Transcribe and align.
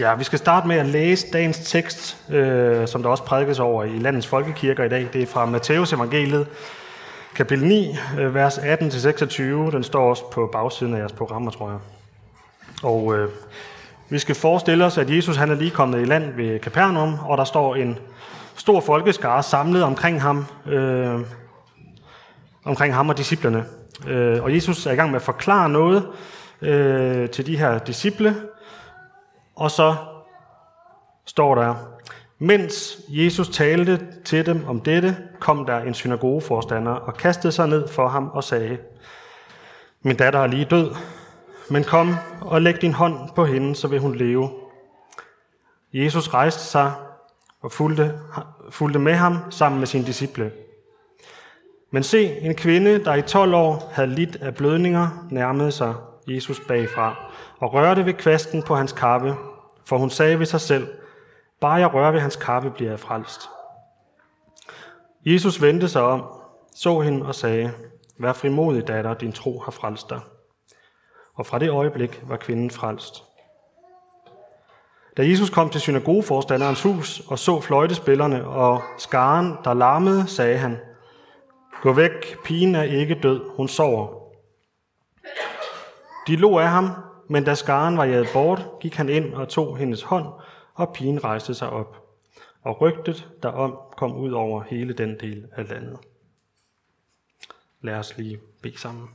Ja, 0.00 0.14
vi 0.14 0.24
skal 0.24 0.38
starte 0.38 0.68
med 0.68 0.76
at 0.76 0.86
læse 0.86 1.26
dagens 1.32 1.58
tekst, 1.58 2.16
øh, 2.30 2.88
som 2.88 3.02
der 3.02 3.10
også 3.10 3.24
prædikes 3.24 3.58
over 3.58 3.84
i 3.84 3.98
landets 3.98 4.26
folkekirker 4.26 4.84
i 4.84 4.88
dag. 4.88 5.08
Det 5.12 5.22
er 5.22 5.26
fra 5.26 5.46
Matteus 5.46 5.92
evangeliet, 5.92 6.46
kapitel 7.34 7.66
9, 7.66 7.96
øh, 8.18 8.34
vers 8.34 8.58
18-26. 8.58 9.42
Den 9.70 9.82
står 9.82 10.10
også 10.10 10.30
på 10.30 10.48
bagsiden 10.52 10.94
af 10.94 10.98
jeres 10.98 11.12
programmer, 11.12 11.50
tror 11.50 11.70
jeg. 11.70 11.78
Og 12.82 13.18
øh, 13.18 13.28
vi 14.08 14.18
skal 14.18 14.34
forestille 14.34 14.84
os, 14.84 14.98
at 14.98 15.16
Jesus 15.16 15.36
han 15.36 15.50
er 15.50 15.54
lige 15.54 15.70
kommet 15.70 16.00
i 16.00 16.04
land 16.04 16.34
ved 16.36 16.60
Capernaum, 16.60 17.18
og 17.24 17.38
der 17.38 17.44
står 17.44 17.74
en 17.74 17.98
stor 18.56 18.80
folkeskare 18.80 19.42
samlet 19.42 19.82
omkring 19.82 20.22
ham, 20.22 20.46
øh, 20.66 21.20
omkring 22.64 22.94
ham 22.94 23.08
og 23.08 23.18
disciplerne. 23.18 23.64
Øh, 24.08 24.42
og 24.42 24.54
Jesus 24.54 24.86
er 24.86 24.92
i 24.92 24.96
gang 24.96 25.10
med 25.10 25.16
at 25.16 25.22
forklare 25.22 25.68
noget 25.68 26.06
øh, 26.62 27.30
til 27.30 27.46
de 27.46 27.58
her 27.58 27.78
disciple, 27.78 28.34
og 29.56 29.70
så 29.70 29.94
står 31.26 31.54
der, 31.54 31.74
mens 32.38 33.00
Jesus 33.08 33.48
talte 33.48 34.00
til 34.24 34.46
dem 34.46 34.64
om 34.68 34.80
dette, 34.80 35.16
kom 35.40 35.66
der 35.66 35.78
en 35.78 35.94
synagogeforstander 35.94 36.92
og 36.92 37.14
kastede 37.14 37.52
sig 37.52 37.68
ned 37.68 37.88
for 37.88 38.08
ham 38.08 38.28
og 38.28 38.44
sagde, 38.44 38.78
min 40.02 40.16
datter 40.16 40.40
er 40.40 40.46
lige 40.46 40.64
død, 40.64 40.94
men 41.70 41.84
kom 41.84 42.14
og 42.40 42.62
læg 42.62 42.80
din 42.80 42.92
hånd 42.92 43.14
på 43.34 43.44
hende, 43.44 43.74
så 43.76 43.88
vil 43.88 44.00
hun 44.00 44.14
leve. 44.14 44.50
Jesus 45.92 46.28
rejste 46.34 46.62
sig 46.62 46.92
og 47.62 47.72
fulgte, 47.72 48.18
fulgte 48.70 48.98
med 48.98 49.14
ham 49.14 49.38
sammen 49.50 49.78
med 49.78 49.86
sine 49.86 50.06
disciple. 50.06 50.52
Men 51.90 52.02
se, 52.02 52.38
en 52.40 52.54
kvinde, 52.54 53.04
der 53.04 53.14
i 53.14 53.22
12 53.22 53.54
år 53.54 53.90
havde 53.92 54.08
lidt 54.08 54.36
af 54.36 54.54
blødninger, 54.54 55.26
nærmede 55.30 55.72
sig 55.72 55.94
Jesus 56.28 56.60
bagfra 56.68 57.32
og 57.58 57.74
rørte 57.74 58.06
ved 58.06 58.14
kvasten 58.14 58.62
på 58.62 58.74
hans 58.74 58.92
kappe, 58.92 59.34
for 59.84 59.98
hun 59.98 60.10
sagde 60.10 60.38
ved 60.38 60.46
sig 60.46 60.60
selv, 60.60 60.88
bare 61.60 61.74
jeg 61.74 61.94
rører 61.94 62.10
ved 62.10 62.20
hans 62.20 62.36
kappe, 62.36 62.70
bliver 62.70 62.90
jeg 62.90 63.00
frelst. 63.00 63.48
Jesus 65.26 65.62
vendte 65.62 65.88
sig 65.88 66.02
om, 66.02 66.24
så 66.74 67.00
hende 67.00 67.26
og 67.26 67.34
sagde, 67.34 67.72
vær 68.18 68.32
frimodig, 68.32 68.88
datter, 68.88 69.14
din 69.14 69.32
tro 69.32 69.58
har 69.58 69.70
frelst 69.72 70.10
dig. 70.10 70.20
Og 71.34 71.46
fra 71.46 71.58
det 71.58 71.70
øjeblik 71.70 72.22
var 72.22 72.36
kvinden 72.36 72.70
frelst. 72.70 73.24
Da 75.16 75.28
Jesus 75.28 75.50
kom 75.50 75.70
til 75.70 75.80
synagogeforstanderens 75.80 76.82
hus 76.82 77.22
og 77.28 77.38
så 77.38 77.60
fløjtespillerne 77.60 78.46
og 78.46 78.82
skaren, 78.98 79.56
der 79.64 79.74
larmede, 79.74 80.26
sagde 80.26 80.58
han, 80.58 80.78
Gå 81.82 81.92
væk, 81.92 82.42
pigen 82.44 82.74
er 82.74 82.82
ikke 82.82 83.20
død, 83.22 83.56
hun 83.56 83.68
sover. 83.68 84.08
De 86.26 86.36
lå 86.36 86.58
af 86.58 86.68
ham, 86.68 86.90
men 87.32 87.44
da 87.44 87.54
skaren 87.54 87.96
var 87.96 88.04
jaget 88.04 88.28
bort, 88.32 88.68
gik 88.80 88.94
han 88.94 89.08
ind 89.08 89.34
og 89.34 89.48
tog 89.48 89.76
hendes 89.76 90.02
hånd, 90.02 90.26
og 90.74 90.92
pigen 90.92 91.24
rejste 91.24 91.54
sig 91.54 91.70
op. 91.70 91.96
Og 92.62 92.80
rygtet 92.80 93.28
derom 93.42 93.78
kom 93.96 94.16
ud 94.16 94.32
over 94.32 94.62
hele 94.62 94.92
den 94.92 95.20
del 95.20 95.48
af 95.52 95.68
landet. 95.68 95.98
Lad 97.80 97.94
os 97.94 98.16
lige 98.16 98.40
bede 98.62 98.78
sammen. 98.78 99.10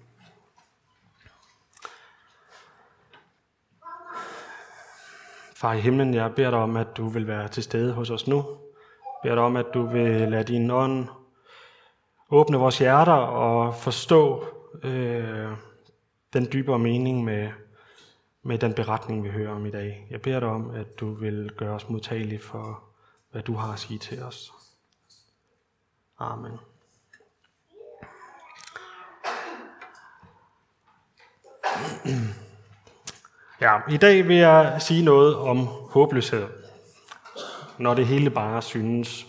Far 5.55 5.73
i 5.73 5.79
himlen, 5.79 6.13
jeg 6.13 6.35
beder 6.35 6.49
dig 6.49 6.59
om, 6.59 6.75
at 6.75 6.87
du 6.97 7.07
vil 7.07 7.27
være 7.27 7.47
til 7.47 7.63
stede 7.63 7.93
hos 7.93 8.09
os 8.09 8.27
nu. 8.27 8.37
Jeg 8.37 9.19
beder 9.23 9.35
dig 9.35 9.43
om, 9.43 9.55
at 9.55 9.65
du 9.73 9.85
vil 9.85 10.29
lade 10.29 10.43
din 10.43 10.71
ånd 10.71 11.07
åbne 12.29 12.57
vores 12.57 12.79
hjerter 12.79 13.13
og 13.13 13.75
forstå 13.75 14.45
øh, 14.83 15.51
den 16.33 16.47
dybere 16.53 16.79
mening 16.79 17.23
med, 17.23 17.49
med 18.47 18.57
den 18.57 18.73
beretning, 18.73 19.23
vi 19.23 19.29
hører 19.29 19.51
om 19.51 19.65
i 19.65 19.71
dag. 19.71 20.07
Jeg 20.09 20.21
beder 20.21 20.39
dig 20.39 20.49
om, 20.49 20.69
at 20.69 20.99
du 20.99 21.13
vil 21.13 21.51
gøre 21.57 21.75
os 21.75 21.89
modtagelige 21.89 22.39
for, 22.39 22.83
hvad 23.31 23.41
du 23.41 23.55
har 23.55 23.73
at 23.73 23.79
sige 23.79 23.99
til 23.99 24.23
os. 24.23 24.51
Amen. 26.19 26.51
Ja, 33.61 33.79
i 33.89 33.97
dag 33.97 34.27
vil 34.27 34.37
jeg 34.37 34.75
sige 34.79 35.05
noget 35.05 35.35
om 35.35 35.57
håbløshed, 35.91 36.47
når 37.77 37.93
det 37.93 38.07
hele 38.07 38.29
bare 38.29 38.61
synes 38.61 39.27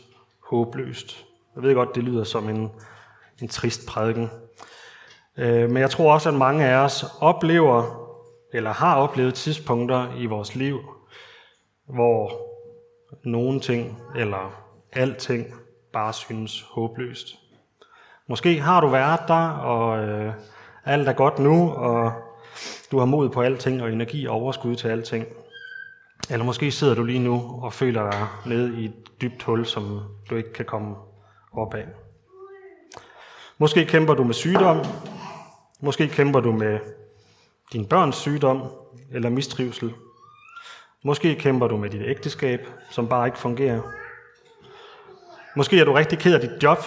håbløst. 0.51 1.25
Jeg 1.55 1.63
ved 1.63 1.75
godt, 1.75 1.95
det 1.95 2.05
lyder 2.05 2.25
som 2.25 2.49
en, 2.49 2.71
en 3.43 3.49
trist 3.49 3.89
prædiken. 3.89 4.31
Øh, 5.37 5.71
men 5.71 5.77
jeg 5.77 5.91
tror 5.91 6.13
også, 6.13 6.29
at 6.29 6.35
mange 6.35 6.65
af 6.67 6.77
os 6.77 7.05
oplever, 7.21 8.08
eller 8.53 8.73
har 8.73 8.97
oplevet 8.97 9.35
tidspunkter 9.35 10.17
i 10.17 10.27
vores 10.27 10.55
liv, 10.55 10.79
hvor 11.89 12.33
nogle 13.25 13.61
ting 13.61 14.03
eller 14.17 14.65
alting 14.93 15.47
bare 15.93 16.13
synes 16.13 16.65
håbløst. 16.71 17.35
Måske 18.29 18.61
har 18.61 18.81
du 18.81 18.89
været 18.89 19.21
der, 19.29 19.49
og 19.49 19.99
øh, 19.99 20.33
alt 20.85 21.09
er 21.09 21.13
godt 21.13 21.39
nu, 21.39 21.71
og 21.71 22.13
du 22.91 22.99
har 22.99 23.07
mod 23.07 23.29
på 23.29 23.43
alting 23.43 23.83
og 23.83 23.93
energi 23.93 24.27
og 24.27 24.35
overskud 24.35 24.77
til 24.77 24.89
alting. 24.89 25.27
Eller 26.31 26.45
måske 26.45 26.71
sidder 26.71 26.95
du 26.95 27.05
lige 27.05 27.19
nu 27.19 27.61
og 27.63 27.73
føler 27.73 28.11
dig 28.11 28.27
nede 28.47 28.81
i 28.81 28.85
et 28.85 29.21
dybt 29.21 29.43
hul, 29.43 29.67
som 29.67 30.01
du 30.31 30.37
ikke 30.37 30.53
kan 30.53 30.65
komme 30.65 30.97
op 31.53 31.75
af. 31.75 31.87
Måske 33.59 33.85
kæmper 33.85 34.15
du 34.15 34.25
med 34.25 34.35
sygdom. 34.35 34.85
Måske 35.81 36.09
kæmper 36.09 36.41
du 36.41 36.53
med 36.53 36.79
din 37.73 37.87
børns 37.87 38.17
sygdom 38.17 38.63
eller 39.13 39.31
mistrivsel. 39.31 39.95
Måske 41.05 41.35
kæmper 41.35 41.69
du 41.69 41.77
med 41.77 41.91
dit 41.91 42.03
ægteskab, 42.03 42.61
som 42.91 43.09
bare 43.09 43.27
ikke 43.27 43.39
fungerer. 43.39 43.83
Måske 45.57 45.81
er 45.81 45.85
du 45.85 45.93
rigtig 45.93 46.19
ked 46.19 46.35
af 46.35 46.41
dit 46.41 46.63
job, 46.63 46.79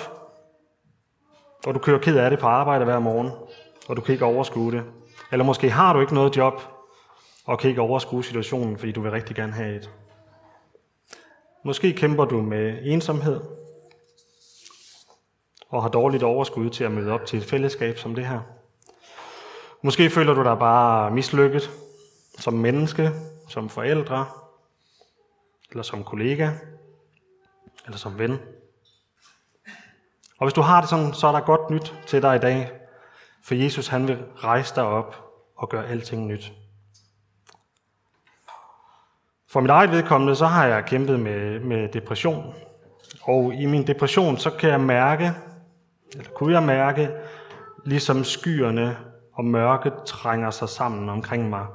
og 1.66 1.74
du 1.74 1.80
kører 1.80 2.00
ked 2.00 2.18
af 2.18 2.30
det 2.30 2.40
på 2.40 2.48
arbejde 2.48 2.86
hver 2.86 3.00
morgen, 3.00 3.32
og 3.88 3.96
du 3.96 4.02
kan 4.02 4.14
ikke 4.14 4.26
overskue 4.26 4.72
det. 4.72 4.84
Eller 5.32 5.46
måske 5.46 5.70
har 5.70 5.94
du 5.94 6.00
ikke 6.02 6.14
noget 6.14 6.38
job, 6.38 6.62
og 7.46 7.60
kan 7.60 7.70
ikke 7.70 7.82
overskue 7.82 8.24
situationen, 8.24 8.78
fordi 8.78 8.92
du 8.92 9.02
vil 9.02 9.12
rigtig 9.12 9.36
gerne 9.36 9.54
have 9.54 9.76
et. 9.76 9.90
Måske 11.64 11.94
kæmper 11.94 12.26
du 12.26 12.42
med 12.42 12.78
ensomhed, 12.82 13.42
og 15.70 15.82
har 15.82 15.90
dårligt 15.90 16.24
overskud 16.24 16.70
til 16.70 16.84
at 16.84 16.92
møde 16.92 17.12
op 17.12 17.26
til 17.26 17.40
et 17.40 17.46
fællesskab 17.46 17.98
som 17.98 18.16
det 18.16 18.26
her. 18.26 18.61
Måske 19.84 20.10
føler 20.10 20.34
du 20.34 20.44
dig 20.44 20.60
bare 20.60 21.12
mislykket 21.12 21.72
som 22.40 22.54
menneske, 22.54 23.12
som 23.48 23.70
forældre, 23.70 24.26
eller 25.70 25.84
som 25.84 26.04
kollega, 26.04 26.50
eller 27.86 27.98
som 27.98 28.20
ven. 28.20 28.40
Og 30.38 30.46
hvis 30.46 30.54
du 30.54 30.62
har 30.62 30.82
det 30.82 30.90
sådan, 30.90 31.14
så 31.14 31.28
er 31.28 31.32
der 31.32 31.40
godt 31.40 31.70
nyt 31.70 31.96
til 32.08 32.22
dig 32.22 32.36
i 32.36 32.40
dag, 32.40 32.72
for 33.44 33.56
Jesus 33.56 33.88
han 33.88 34.08
vil 34.08 34.24
rejse 34.36 34.76
dig 34.76 34.84
op 34.84 35.16
og 35.56 35.70
gøre 35.70 35.88
alting 35.88 36.28
nyt. 36.28 36.54
For 39.52 39.60
mit 39.60 39.72
eget 39.72 39.92
vedkommende, 39.92 40.36
så 40.36 40.46
har 40.46 40.66
jeg 40.66 40.86
kæmpet 40.86 41.20
med, 41.20 41.60
med 41.60 41.90
depression. 41.90 42.54
Og 43.22 43.54
i 43.54 43.66
min 43.66 43.88
depression, 43.88 44.38
så 44.38 44.50
kan 44.50 44.70
jeg 44.70 44.82
mærke, 44.82 45.32
eller 46.14 46.32
kunne 46.32 46.54
jeg 46.54 46.64
mærke, 46.64 47.10
ligesom 47.86 48.24
skyerne 48.24 48.98
og 49.42 49.46
mørket 49.46 49.94
trænger 50.06 50.52
sig 50.52 50.70
sammen 50.70 51.10
omkring 51.10 51.50
mig, 51.50 51.66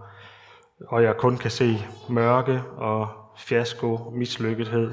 og 0.88 1.02
jeg 1.02 1.16
kun 1.16 1.36
kan 1.36 1.50
se 1.50 1.78
mørke 2.08 2.62
og 2.76 3.08
fiasko, 3.36 4.12
mislykkethed, 4.14 4.90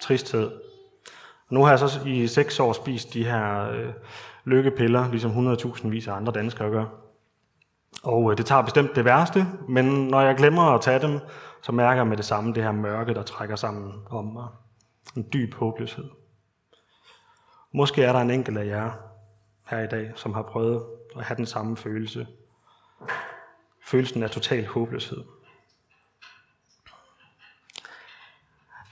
tristhed. 0.00 0.46
Og 1.48 1.54
nu 1.54 1.62
har 1.62 1.70
jeg 1.70 1.78
så 1.78 2.00
i 2.06 2.26
seks 2.26 2.60
år 2.60 2.72
spist 2.72 3.14
de 3.14 3.24
her 3.24 3.70
øh, 3.70 3.92
lykkepiller, 4.44 5.10
ligesom 5.10 5.52
100.000 5.52 5.88
vis 5.88 6.08
af 6.08 6.12
andre 6.12 6.32
danskere 6.32 6.70
gør. 6.70 6.84
Og 8.02 8.30
øh, 8.30 8.38
det 8.38 8.46
tager 8.46 8.62
bestemt 8.62 8.96
det 8.96 9.04
værste, 9.04 9.46
men 9.68 9.84
når 9.84 10.20
jeg 10.20 10.36
glemmer 10.36 10.62
at 10.62 10.80
tage 10.80 11.00
dem, 11.00 11.20
så 11.62 11.72
mærker 11.72 11.96
jeg 11.96 12.06
med 12.06 12.16
det 12.16 12.24
samme 12.24 12.52
det 12.54 12.62
her 12.62 12.72
mørke, 12.72 13.14
der 13.14 13.22
trækker 13.22 13.56
sammen 13.56 13.92
om 14.10 14.24
mig. 14.24 14.46
En 15.16 15.26
dyb 15.32 15.54
håbløshed. 15.54 16.10
Måske 17.72 18.02
er 18.02 18.12
der 18.12 18.20
en 18.20 18.30
enkelt 18.30 18.58
af 18.58 18.66
jer 18.66 18.90
her 19.70 19.80
i 19.80 19.86
dag, 19.86 20.12
som 20.16 20.34
har 20.34 20.42
prøvet 20.42 20.82
at 21.18 21.24
have 21.24 21.36
den 21.36 21.46
samme 21.46 21.76
følelse. 21.76 22.26
Følelsen 23.84 24.22
af 24.22 24.30
total 24.30 24.66
håbløshed. 24.66 25.24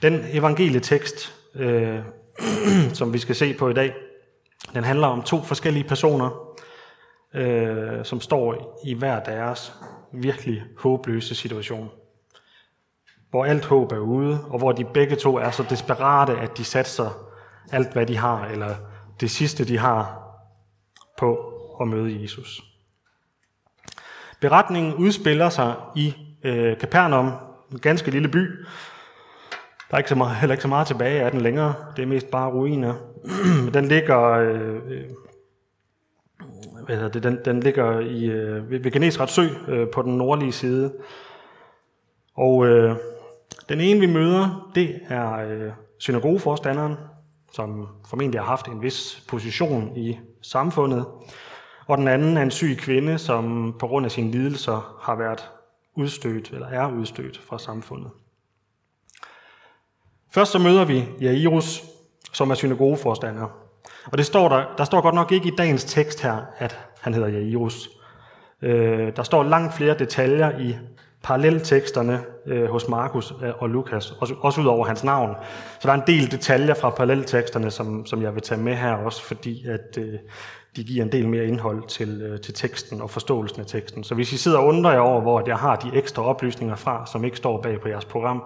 Den 0.01 0.25
evangelietekst, 0.31 1.35
øh, 1.55 1.99
som 2.99 3.13
vi 3.13 3.17
skal 3.17 3.35
se 3.35 3.53
på 3.53 3.69
i 3.69 3.73
dag, 3.73 3.95
den 4.73 4.83
handler 4.83 5.07
om 5.07 5.21
to 5.21 5.41
forskellige 5.41 5.87
personer, 5.87 6.55
øh, 7.33 8.05
som 8.05 8.21
står 8.21 8.79
i 8.85 8.93
hver 8.93 9.23
deres 9.23 9.73
virkelig 10.13 10.63
håbløse 10.77 11.35
situation. 11.35 11.89
Hvor 13.29 13.45
alt 13.45 13.65
håb 13.65 13.91
er 13.91 13.97
ude, 13.97 14.45
og 14.45 14.57
hvor 14.57 14.71
de 14.71 14.85
begge 14.85 15.15
to 15.15 15.37
er 15.37 15.51
så 15.51 15.65
desperate, 15.69 16.37
at 16.37 16.57
de 16.57 16.63
satser 16.63 17.29
alt, 17.71 17.93
hvad 17.93 18.05
de 18.05 18.17
har, 18.17 18.45
eller 18.45 18.75
det 19.19 19.31
sidste, 19.31 19.65
de 19.65 19.77
har 19.77 20.23
på 21.17 21.52
at 21.81 21.87
møde 21.87 22.21
Jesus. 22.21 22.63
Beretningen 24.41 24.93
udspiller 24.93 25.49
sig 25.49 25.75
i 25.95 26.13
øh, 26.43 26.77
Capernaum, 26.77 27.31
en 27.71 27.79
ganske 27.79 28.11
lille 28.11 28.27
by. 28.27 28.65
Der 29.89 29.95
er 29.95 29.97
ikke 29.97 30.09
så 30.09 30.15
meget, 30.15 30.35
heller 30.35 30.53
ikke 30.53 30.61
så 30.61 30.67
meget 30.67 30.87
tilbage 30.87 31.21
af 31.21 31.31
den 31.31 31.41
længere. 31.41 31.75
Det 31.95 32.03
er 32.03 32.07
mest 32.07 32.31
bare 32.31 32.51
ruiner. 32.51 32.93
den 33.73 33.85
ligger, 33.85 34.21
øh, 34.29 34.81
hvad 36.85 36.95
hedder 36.95 37.09
det, 37.09 37.23
den, 37.23 37.39
den 37.45 37.59
ligger 37.59 37.99
i, 37.99 38.25
øh, 38.25 38.71
ved 38.71 38.91
Genesret 38.91 39.29
Sø 39.29 39.47
øh, 39.67 39.87
på 39.89 40.01
den 40.01 40.17
nordlige 40.17 40.51
side. 40.51 40.93
Og 42.35 42.65
øh, 42.65 42.95
den 43.69 43.81
ene, 43.81 43.99
vi 43.99 44.05
møder, 44.05 44.71
det 44.75 44.99
er 45.09 45.33
øh, 45.33 45.71
synagogeforstanderen, 45.99 46.95
som 47.53 47.87
formentlig 48.09 48.41
har 48.41 48.47
haft 48.47 48.67
en 48.67 48.81
vis 48.81 49.23
position 49.29 49.97
i 49.97 50.19
samfundet. 50.41 51.05
Og 51.87 51.97
den 51.97 52.07
anden 52.07 52.37
er 52.37 52.41
en 52.41 52.51
syg 52.51 52.77
kvinde, 52.77 53.17
som 53.17 53.75
på 53.79 53.87
grund 53.87 54.05
af 54.05 54.11
sine 54.11 54.31
lidelser 54.31 54.97
har 55.01 55.15
været 55.15 55.49
udstødt, 55.95 56.49
eller 56.51 56.67
er 56.67 56.91
udstødt 56.91 57.41
fra 57.49 57.59
samfundet. 57.59 58.11
Først 60.31 60.51
så 60.51 60.59
møder 60.59 60.85
vi 60.85 61.05
Jairus, 61.21 61.83
som 62.33 62.51
er 62.51 62.55
synagogeforstander. 62.55 63.47
Og 64.05 64.17
det 64.17 64.25
står 64.25 64.49
der, 64.49 64.63
der 64.77 64.83
står 64.83 65.01
godt 65.01 65.15
nok 65.15 65.31
ikke 65.31 65.47
i 65.47 65.55
dagens 65.57 65.83
tekst 65.83 66.21
her, 66.21 66.37
at 66.57 66.79
han 67.01 67.13
hedder 67.13 67.27
Jairus. 67.27 67.89
Øh, 68.61 69.15
der 69.15 69.23
står 69.23 69.43
langt 69.43 69.73
flere 69.73 69.97
detaljer 69.99 70.59
i 70.59 70.77
parallelteksterne 71.23 72.23
øh, 72.45 72.65
hos 72.69 72.87
Markus 72.87 73.33
øh, 73.43 73.51
og 73.57 73.69
Lukas, 73.69 74.11
også, 74.11 74.35
også 74.41 74.61
ud 74.61 74.65
over 74.65 74.85
hans 74.85 75.03
navn. 75.03 75.35
Så 75.79 75.87
der 75.87 75.93
er 75.93 75.97
en 75.97 76.07
del 76.07 76.31
detaljer 76.31 76.73
fra 76.73 76.89
parallelteksterne, 76.89 77.71
som, 77.71 78.05
som 78.05 78.21
jeg 78.21 78.33
vil 78.35 78.41
tage 78.41 78.61
med 78.61 78.75
her 78.75 78.93
også, 78.93 79.23
fordi 79.23 79.67
at 79.67 79.97
øh, 79.97 80.19
de 80.75 80.83
giver 80.83 81.03
en 81.03 81.11
del 81.11 81.27
mere 81.27 81.45
indhold 81.45 81.87
til, 81.87 82.21
øh, 82.21 82.41
til 82.41 82.53
teksten 82.53 83.01
og 83.01 83.09
forståelsen 83.09 83.61
af 83.61 83.67
teksten. 83.67 84.03
Så 84.03 84.15
hvis 84.15 84.33
I 84.33 84.37
sidder 84.37 84.57
og 84.57 84.67
undrer 84.67 84.91
jer 84.91 84.99
over, 84.99 85.21
hvor 85.21 85.43
jeg 85.47 85.57
har 85.57 85.75
de 85.75 85.97
ekstra 85.97 86.23
oplysninger 86.23 86.75
fra, 86.75 87.05
som 87.11 87.25
ikke 87.25 87.37
står 87.37 87.61
bag 87.61 87.81
på 87.81 87.87
jeres 87.87 88.05
program, 88.05 88.43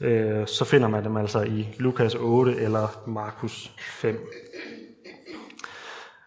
øh, 0.00 0.46
så 0.46 0.64
finder 0.64 0.88
man 0.88 1.04
dem 1.04 1.16
altså 1.16 1.42
i 1.42 1.68
Lukas 1.78 2.14
8 2.14 2.56
eller 2.56 3.02
Markus 3.06 3.72
5. 3.78 4.28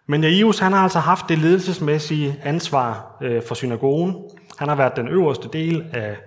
Men 0.08 0.24
Jairus 0.24 0.60
han 0.60 0.74
har 0.74 0.84
altså 0.84 1.00
haft 1.00 1.26
det 1.30 1.38
ledelsesmæssige 1.38 2.42
ansvar 2.44 3.18
øh, 3.22 3.44
for 3.44 3.56
synagogen. 3.56 4.16
Han 4.58 4.68
har 4.68 4.76
været 4.76 4.96
den 4.96 5.08
øverste 5.08 5.50
del 5.54 5.86
af 5.94 6.18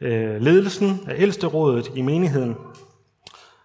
øh, 0.00 0.40
ledelsen 0.40 1.00
af 1.08 1.14
ældsterådet 1.18 1.90
i 1.94 2.02
menigheden. 2.02 2.56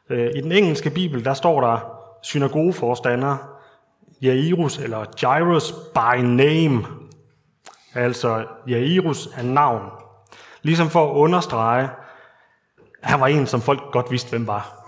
Øh, 0.10 0.31
I 0.36 0.42
den 0.42 0.51
engelske 0.51 0.90
bibel, 0.90 1.25
der 1.25 1.34
står 1.34 1.62
der 1.62 1.78
synagogeforstander 2.24 3.55
Jairus, 4.25 4.77
eller 4.77 5.06
Jairus 5.22 5.72
by 5.72 6.22
name. 6.22 6.86
Altså, 7.94 8.45
Jairus 8.68 9.27
er 9.36 9.44
navn. 9.44 9.81
Ligesom 10.62 10.89
for 10.89 11.12
at 11.12 11.16
understrege, 11.16 11.89
at 13.04 13.10
han 13.10 13.19
var 13.19 13.27
en, 13.27 13.48
som 13.48 13.62
folk 13.62 13.81
godt 13.92 14.12
vidste, 14.12 14.30
hvem 14.30 14.48
var. 14.48 14.86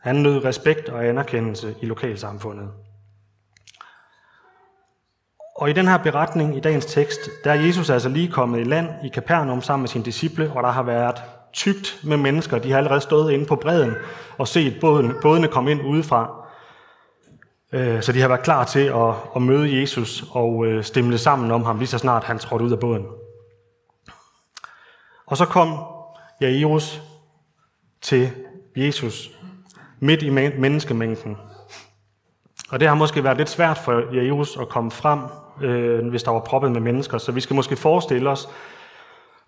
Han 0.00 0.16
nød 0.16 0.44
respekt 0.44 0.88
og 0.88 1.06
anerkendelse 1.06 1.74
i 1.82 1.86
lokalsamfundet. 1.86 2.70
Og 5.56 5.70
i 5.70 5.72
den 5.72 5.88
her 5.88 5.96
beretning 5.98 6.56
i 6.56 6.60
dagens 6.60 6.86
tekst, 6.86 7.18
der 7.44 7.50
er 7.52 7.60
Jesus 7.60 7.90
altså 7.90 8.08
lige 8.08 8.28
kommet 8.28 8.60
i 8.60 8.64
land 8.64 8.88
i 9.04 9.08
Kapernaum 9.08 9.62
sammen 9.62 9.82
med 9.82 9.88
sine 9.88 10.04
disciple, 10.04 10.52
og 10.54 10.62
der 10.62 10.70
har 10.70 10.82
været 10.82 11.22
tygt 11.52 12.00
med 12.04 12.16
mennesker. 12.16 12.58
De 12.58 12.70
har 12.70 12.78
allerede 12.78 13.00
stået 13.00 13.32
inde 13.32 13.46
på 13.46 13.56
bredden 13.56 13.94
og 14.38 14.48
set 14.48 14.80
bådene 15.22 15.48
komme 15.48 15.70
ind 15.70 15.82
udefra. 15.82 16.37
Øh, 17.72 18.02
så 18.02 18.12
de 18.12 18.20
har 18.20 18.28
været 18.28 18.42
klar 18.42 18.64
til 18.64 18.86
at, 18.86 19.14
at 19.36 19.42
møde 19.42 19.80
Jesus 19.80 20.24
og 20.30 20.64
stemme 20.64 20.82
stemle 20.82 21.18
sammen 21.18 21.50
om 21.50 21.64
ham, 21.64 21.78
lige 21.78 21.88
så 21.88 21.98
snart 21.98 22.24
han 22.24 22.38
trådte 22.38 22.64
ud 22.64 22.72
af 22.72 22.80
båden. 22.80 23.06
Og 25.26 25.36
så 25.36 25.44
kom 25.44 25.78
Jairus 26.40 27.02
til 28.00 28.30
Jesus 28.76 29.30
midt 30.00 30.22
i 30.22 30.30
menneskemængden. 30.30 31.36
Og 32.70 32.80
det 32.80 32.88
har 32.88 32.94
måske 32.94 33.24
været 33.24 33.36
lidt 33.36 33.50
svært 33.50 33.78
for 33.78 34.14
Jairus 34.14 34.56
at 34.56 34.68
komme 34.68 34.90
frem, 34.90 35.20
øh, 35.62 36.08
hvis 36.08 36.22
der 36.22 36.30
var 36.30 36.40
proppet 36.40 36.72
med 36.72 36.80
mennesker. 36.80 37.18
Så 37.18 37.32
vi 37.32 37.40
skal 37.40 37.56
måske 37.56 37.76
forestille 37.76 38.30
os, 38.30 38.48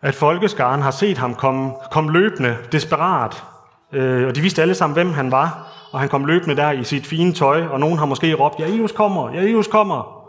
at 0.03 0.15
folkeskaren 0.15 0.83
har 0.83 0.91
set 0.91 1.19
ham 1.19 1.35
komme, 1.35 1.73
komme 1.91 2.13
løbende, 2.13 2.57
desperat. 2.73 3.45
Øh, 3.93 4.27
og 4.29 4.35
de 4.35 4.41
vidste 4.41 4.63
alle 4.63 4.75
sammen, 4.75 4.95
hvem 4.95 5.13
han 5.13 5.31
var. 5.31 5.73
Og 5.93 6.01
han 6.01 6.09
kom 6.09 6.25
løbende 6.25 6.57
der 6.57 6.71
i 6.71 6.85
sit 6.85 7.07
fine 7.07 7.33
tøj, 7.33 7.67
og 7.67 7.81
nogen 7.81 7.99
har 7.99 8.07
måske 8.07 8.35
råbt, 8.35 8.61
Jairus 8.61 8.93
kommer, 8.93 9.35
Jairus 9.35 9.67
kommer. 9.67 10.21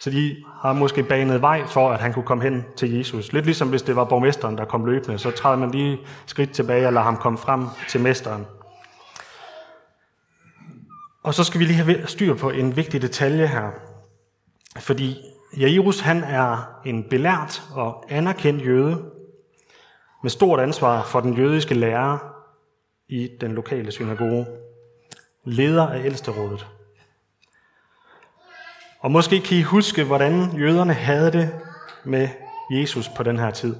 Så 0.00 0.10
de 0.10 0.36
har 0.62 0.72
måske 0.72 1.02
banet 1.02 1.42
vej 1.42 1.66
for, 1.66 1.90
at 1.90 2.00
han 2.00 2.12
kunne 2.12 2.24
komme 2.24 2.42
hen 2.42 2.64
til 2.76 2.92
Jesus. 2.92 3.32
Lidt 3.32 3.44
ligesom 3.44 3.68
hvis 3.68 3.82
det 3.82 3.96
var 3.96 4.04
borgmesteren, 4.04 4.58
der 4.58 4.64
kom 4.64 4.84
løbende, 4.84 5.18
så 5.18 5.30
træder 5.30 5.56
man 5.56 5.70
lige 5.70 5.98
skridt 6.26 6.52
tilbage 6.52 6.86
og 6.86 6.92
lader 6.92 7.04
ham 7.04 7.16
komme 7.16 7.38
frem 7.38 7.66
til 7.88 8.00
mesteren. 8.00 8.46
Og 11.22 11.34
så 11.34 11.44
skal 11.44 11.60
vi 11.60 11.64
lige 11.64 11.76
have 11.76 12.06
styr 12.06 12.34
på 12.34 12.50
en 12.50 12.76
vigtig 12.76 13.02
detalje 13.02 13.46
her. 13.46 13.70
Fordi 14.78 15.16
Jairus 15.58 16.00
han 16.00 16.24
er 16.24 16.56
en 16.84 17.04
belært 17.10 17.62
og 17.74 18.04
anerkendt 18.08 18.66
jøde 18.66 19.04
med 20.22 20.30
stort 20.30 20.60
ansvar 20.60 21.02
for 21.02 21.20
den 21.20 21.34
jødiske 21.34 21.74
lærer 21.74 22.39
i 23.10 23.28
den 23.40 23.52
lokale 23.52 23.92
synagoge. 23.92 24.46
Leder 25.44 25.86
af 25.88 26.04
ældsterådet. 26.04 26.66
Og 29.00 29.10
måske 29.10 29.40
kan 29.40 29.56
I 29.56 29.62
huske, 29.62 30.04
hvordan 30.04 30.58
jøderne 30.58 30.92
havde 30.92 31.32
det 31.32 31.50
med 32.04 32.28
Jesus 32.70 33.08
på 33.08 33.22
den 33.22 33.38
her 33.38 33.50
tid. 33.50 33.76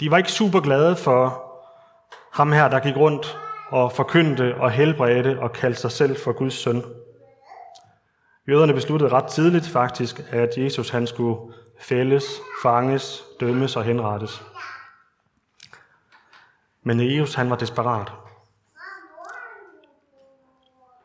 De 0.00 0.10
var 0.10 0.18
ikke 0.18 0.32
super 0.32 0.60
glade 0.60 0.96
for 0.96 1.42
ham 2.32 2.52
her, 2.52 2.68
der 2.68 2.80
gik 2.80 2.96
rundt 2.96 3.38
og 3.68 3.92
forkyndte 3.92 4.54
og 4.54 4.70
helbredte 4.70 5.38
og 5.40 5.52
kaldte 5.52 5.80
sig 5.80 5.90
selv 5.90 6.16
for 6.16 6.32
Guds 6.32 6.54
søn. 6.54 6.84
Jøderne 8.48 8.74
besluttede 8.74 9.12
ret 9.12 9.26
tidligt 9.26 9.68
faktisk, 9.68 10.20
at 10.30 10.58
Jesus 10.58 10.90
han 10.90 11.06
skulle 11.06 11.52
fældes, 11.80 12.24
fanges, 12.62 13.24
dømmes 13.40 13.76
og 13.76 13.84
henrettes. 13.84 14.42
Men 16.88 17.00
Jesus 17.00 17.34
han 17.34 17.50
var 17.50 17.56
desperat. 17.56 18.12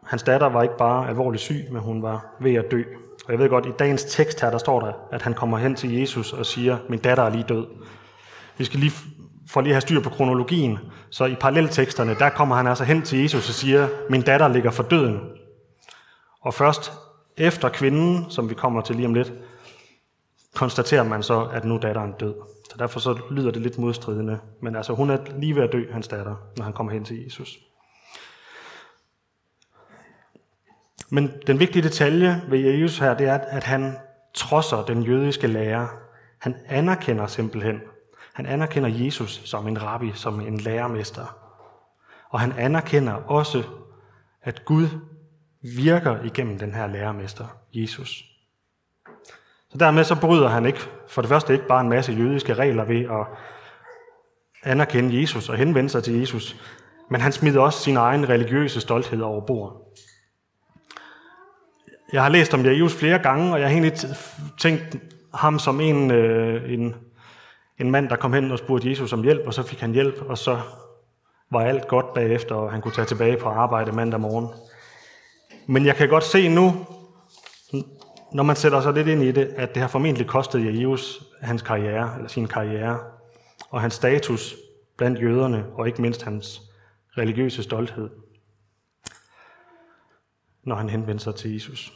Hans 0.05 0.23
datter 0.23 0.47
var 0.47 0.63
ikke 0.63 0.77
bare 0.77 1.09
alvorligt 1.09 1.43
syg, 1.43 1.65
men 1.71 1.81
hun 1.81 2.01
var 2.01 2.35
ved 2.39 2.55
at 2.55 2.65
dø. 2.71 2.83
Og 3.25 3.31
jeg 3.31 3.39
ved 3.39 3.49
godt, 3.49 3.65
i 3.65 3.71
dagens 3.79 4.03
tekst 4.03 4.41
her, 4.41 4.51
der 4.51 4.57
står 4.57 4.79
der, 4.79 4.93
at 5.11 5.21
han 5.21 5.33
kommer 5.33 5.57
hen 5.57 5.75
til 5.75 5.99
Jesus 5.99 6.33
og 6.33 6.45
siger, 6.45 6.77
min 6.89 6.99
datter 6.99 7.23
er 7.23 7.29
lige 7.29 7.43
død. 7.43 7.67
Vi 8.57 8.65
skal 8.65 8.79
lige 8.79 8.91
for 9.49 9.61
lige 9.61 9.71
at 9.71 9.75
have 9.75 9.81
styr 9.81 10.01
på 10.01 10.09
kronologien, 10.09 10.79
så 11.09 11.25
i 11.25 11.35
parallelteksterne, 11.35 12.15
der 12.15 12.29
kommer 12.29 12.55
han 12.55 12.67
altså 12.67 12.83
hen 12.83 13.01
til 13.01 13.19
Jesus 13.21 13.49
og 13.49 13.55
siger, 13.55 13.87
min 14.09 14.21
datter 14.21 14.47
ligger 14.47 14.71
for 14.71 14.83
døden. 14.83 15.19
Og 16.41 16.53
først 16.53 16.93
efter 17.37 17.69
kvinden, 17.69 18.25
som 18.29 18.49
vi 18.49 18.53
kommer 18.53 18.81
til 18.81 18.95
lige 18.95 19.07
om 19.07 19.13
lidt, 19.13 19.33
konstaterer 20.55 21.03
man 21.03 21.23
så, 21.23 21.49
at 21.53 21.65
nu 21.65 21.75
er 21.75 21.79
datteren 21.79 22.11
død. 22.19 22.52
Så 22.69 22.77
derfor 22.79 22.99
så 22.99 23.21
lyder 23.31 23.51
det 23.51 23.61
lidt 23.61 23.77
modstridende. 23.77 24.39
Men 24.61 24.75
altså, 24.75 24.93
hun 24.93 25.09
er 25.09 25.17
lige 25.39 25.55
ved 25.55 25.63
at 25.63 25.71
dø, 25.71 25.91
hans 25.91 26.07
datter, 26.07 26.35
når 26.57 26.63
han 26.63 26.73
kommer 26.73 26.93
hen 26.93 27.05
til 27.05 27.23
Jesus. 27.23 27.59
Men 31.09 31.31
den 31.47 31.59
vigtige 31.59 31.83
detalje 31.83 32.41
ved 32.47 32.59
Jesus 32.59 32.99
her, 32.99 33.13
det 33.13 33.27
er, 33.27 33.37
at 33.37 33.63
han 33.63 33.97
trodser 34.33 34.85
den 34.85 35.03
jødiske 35.03 35.47
lærer. 35.47 35.87
Han 36.39 36.55
anerkender 36.67 37.27
simpelthen, 37.27 37.81
han 38.33 38.45
anerkender 38.45 38.89
Jesus 38.89 39.41
som 39.45 39.67
en 39.67 39.81
rabbi, 39.81 40.11
som 40.13 40.41
en 40.41 40.57
lærermester. 40.57 41.37
Og 42.29 42.39
han 42.39 42.51
anerkender 42.51 43.13
også, 43.13 43.63
at 44.41 44.65
Gud 44.65 44.87
virker 45.61 46.23
igennem 46.23 46.59
den 46.59 46.73
her 46.73 46.87
lærermester, 46.87 47.45
Jesus. 47.73 48.23
Så 49.69 49.77
dermed 49.77 50.03
så 50.03 50.19
bryder 50.21 50.47
han 50.47 50.65
ikke, 50.65 50.79
for 51.13 51.21
det 51.21 51.29
første 51.29 51.53
ikke 51.53 51.67
bare 51.67 51.81
en 51.81 51.89
masse 51.89 52.11
jødiske 52.11 52.53
regler 52.53 52.85
ved 52.85 53.01
at 53.01 53.27
anerkende 54.63 55.21
Jesus 55.21 55.49
og 55.49 55.57
henvende 55.57 55.89
sig 55.89 56.03
til 56.03 56.19
Jesus, 56.19 56.55
men 57.09 57.21
han 57.21 57.31
smider 57.31 57.61
også 57.61 57.79
sin 57.79 57.97
egen 57.97 58.29
religiøse 58.29 58.81
stolthed 58.81 59.21
over 59.21 59.45
bord. 59.45 59.95
Jeg 62.13 62.23
har 62.23 62.29
læst 62.29 62.53
om 62.53 62.65
Jesus 62.65 62.95
flere 62.95 63.19
gange, 63.19 63.53
og 63.53 63.59
jeg 63.59 63.67
har 63.67 63.73
egentlig 63.73 63.99
tænkt 64.59 64.97
ham 65.33 65.59
som 65.59 65.81
en, 65.81 66.11
øh, 66.11 66.73
en 66.73 66.95
en 67.79 67.91
mand, 67.91 68.09
der 68.09 68.15
kom 68.15 68.33
hen 68.33 68.51
og 68.51 68.59
spurgte 68.59 68.89
Jesus 68.89 69.13
om 69.13 69.23
hjælp, 69.23 69.47
og 69.47 69.53
så 69.53 69.63
fik 69.63 69.79
han 69.79 69.91
hjælp, 69.91 70.21
og 70.21 70.37
så 70.37 70.59
var 71.51 71.61
alt 71.61 71.87
godt 71.87 72.13
bagefter, 72.13 72.55
og 72.55 72.71
han 72.71 72.81
kunne 72.81 72.93
tage 72.93 73.05
tilbage 73.05 73.37
på 73.37 73.49
arbejde 73.49 73.91
mandag 73.91 74.19
morgen. 74.19 74.47
Men 75.67 75.85
jeg 75.85 75.95
kan 75.95 76.09
godt 76.09 76.23
se 76.23 76.49
nu, 76.49 76.85
når 78.33 78.43
man 78.43 78.55
sætter 78.55 78.81
sig 78.81 78.93
lidt 78.93 79.07
ind 79.07 79.23
i 79.23 79.31
det, 79.31 79.45
at 79.45 79.73
det 79.73 79.81
har 79.81 79.87
formentlig 79.87 80.27
kostet 80.27 80.65
Jairus 80.65 81.23
hans 81.41 81.61
karriere, 81.61 82.15
eller 82.15 82.29
sin 82.29 82.47
karriere, 82.47 82.99
og 83.69 83.81
hans 83.81 83.93
status 83.93 84.55
blandt 84.97 85.21
jøderne, 85.21 85.65
og 85.73 85.87
ikke 85.87 86.01
mindst 86.01 86.23
hans 86.23 86.61
religiøse 87.17 87.63
stolthed, 87.63 88.09
når 90.63 90.75
han 90.75 90.89
henvendte 90.89 91.23
sig 91.23 91.35
til 91.35 91.53
Jesus. 91.53 91.93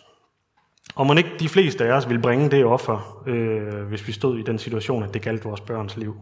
Og 0.95 1.07
må 1.07 1.13
ikke 1.13 1.35
de 1.39 1.49
fleste 1.49 1.85
af 1.85 1.91
os 1.91 2.09
vil 2.09 2.21
bringe 2.21 2.51
det 2.51 2.65
offer, 2.65 3.23
øh, 3.27 3.87
hvis 3.87 4.07
vi 4.07 4.11
stod 4.11 4.37
i 4.39 4.43
den 4.43 4.59
situation, 4.59 5.03
at 5.03 5.13
det 5.13 5.21
galt 5.21 5.45
vores 5.45 5.61
børns 5.61 5.97
liv. 5.97 6.15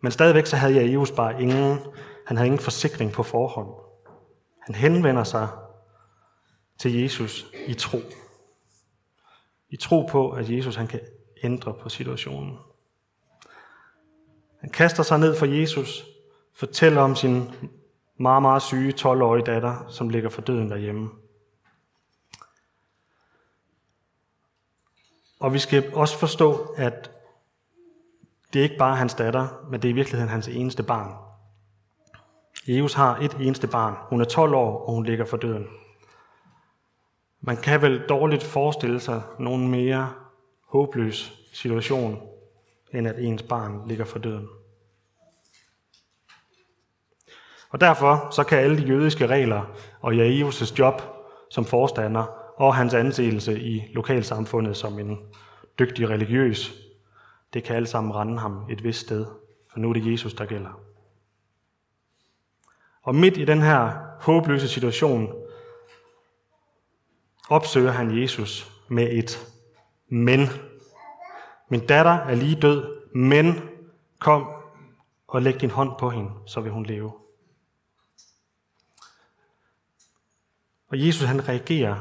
Men 0.00 0.12
stadigvæk 0.12 0.46
så 0.46 0.56
havde 0.56 0.74
Jairus 0.74 1.10
bare 1.10 1.42
ingen, 1.42 1.78
han 2.26 2.36
havde 2.36 2.46
ingen 2.46 2.60
forsikring 2.60 3.12
på 3.12 3.22
forhånd. 3.22 3.68
Han 4.60 4.74
henvender 4.74 5.24
sig 5.24 5.48
til 6.82 7.02
Jesus 7.02 7.46
i 7.66 7.74
tro. 7.74 7.98
I 9.68 9.76
tro 9.76 10.06
på, 10.06 10.30
at 10.30 10.50
Jesus 10.50 10.76
han 10.76 10.86
kan 10.86 11.00
ændre 11.42 11.74
på 11.74 11.88
situationen. 11.88 12.58
Han 14.60 14.70
kaster 14.70 15.02
sig 15.02 15.18
ned 15.18 15.36
for 15.36 15.46
Jesus, 15.46 16.04
fortæller 16.54 17.02
om 17.02 17.16
sin 17.16 17.50
meget, 18.16 18.42
meget 18.42 18.62
syge 18.62 18.94
12-årige 19.00 19.44
datter, 19.44 19.88
som 19.88 20.08
ligger 20.08 20.28
for 20.28 20.42
døden 20.42 20.70
derhjemme. 20.70 21.10
Og 25.40 25.54
vi 25.54 25.58
skal 25.58 25.94
også 25.94 26.18
forstå, 26.18 26.74
at 26.76 27.10
det 28.52 28.58
er 28.58 28.62
ikke 28.62 28.78
bare 28.78 28.96
hans 28.96 29.14
datter, 29.14 29.66
men 29.70 29.82
det 29.82 29.88
er 29.88 29.92
i 29.92 29.94
virkeligheden 29.94 30.30
hans 30.30 30.48
eneste 30.48 30.82
barn. 30.82 31.14
Jesus 32.66 32.94
har 32.94 33.16
et 33.16 33.32
eneste 33.40 33.66
barn. 33.66 33.94
Hun 34.08 34.20
er 34.20 34.24
12 34.24 34.54
år, 34.54 34.86
og 34.86 34.94
hun 34.94 35.04
ligger 35.04 35.24
for 35.24 35.36
døden. 35.36 35.66
Man 37.44 37.56
kan 37.56 37.82
vel 37.82 38.02
dårligt 38.08 38.42
forestille 38.42 39.00
sig 39.00 39.22
nogen 39.38 39.68
mere 39.68 40.12
håbløs 40.68 41.32
situation, 41.52 42.22
end 42.94 43.08
at 43.08 43.18
ens 43.18 43.42
barn 43.42 43.88
ligger 43.88 44.04
for 44.04 44.18
døden. 44.18 44.48
Og 47.70 47.80
derfor 47.80 48.28
så 48.30 48.44
kan 48.44 48.58
alle 48.58 48.78
de 48.78 48.86
jødiske 48.86 49.26
regler 49.26 49.62
og 50.00 50.12
Jairus' 50.12 50.74
job 50.78 51.02
som 51.50 51.64
forstander 51.64 52.24
og 52.56 52.74
hans 52.74 52.94
anseelse 52.94 53.60
i 53.60 53.82
lokalsamfundet 53.92 54.76
som 54.76 54.98
en 54.98 55.18
dygtig 55.78 56.08
religiøs, 56.08 56.74
det 57.52 57.64
kan 57.64 57.76
alle 57.76 57.86
sammen 57.86 58.14
rende 58.14 58.38
ham 58.38 58.66
et 58.70 58.84
vist 58.84 59.00
sted, 59.00 59.26
for 59.72 59.78
nu 59.78 59.88
er 59.88 59.92
det 59.92 60.12
Jesus, 60.12 60.34
der 60.34 60.46
gælder. 60.46 60.80
Og 63.02 63.14
midt 63.14 63.36
i 63.36 63.44
den 63.44 63.62
her 63.62 63.92
håbløse 64.20 64.68
situation, 64.68 65.34
opsøger 67.52 67.90
han 67.90 68.22
Jesus 68.22 68.72
med 68.88 69.08
et 69.10 69.46
men. 70.08 70.40
Min 71.68 71.86
datter 71.86 72.12
er 72.12 72.34
lige 72.34 72.60
død, 72.60 73.08
men 73.14 73.68
kom 74.18 74.48
og 75.28 75.42
læg 75.42 75.60
din 75.60 75.70
hånd 75.70 75.90
på 75.98 76.10
hende, 76.10 76.30
så 76.46 76.60
vil 76.60 76.72
hun 76.72 76.86
leve. 76.86 77.12
Og 80.88 81.06
Jesus 81.06 81.26
han 81.26 81.48
reagerer 81.48 81.96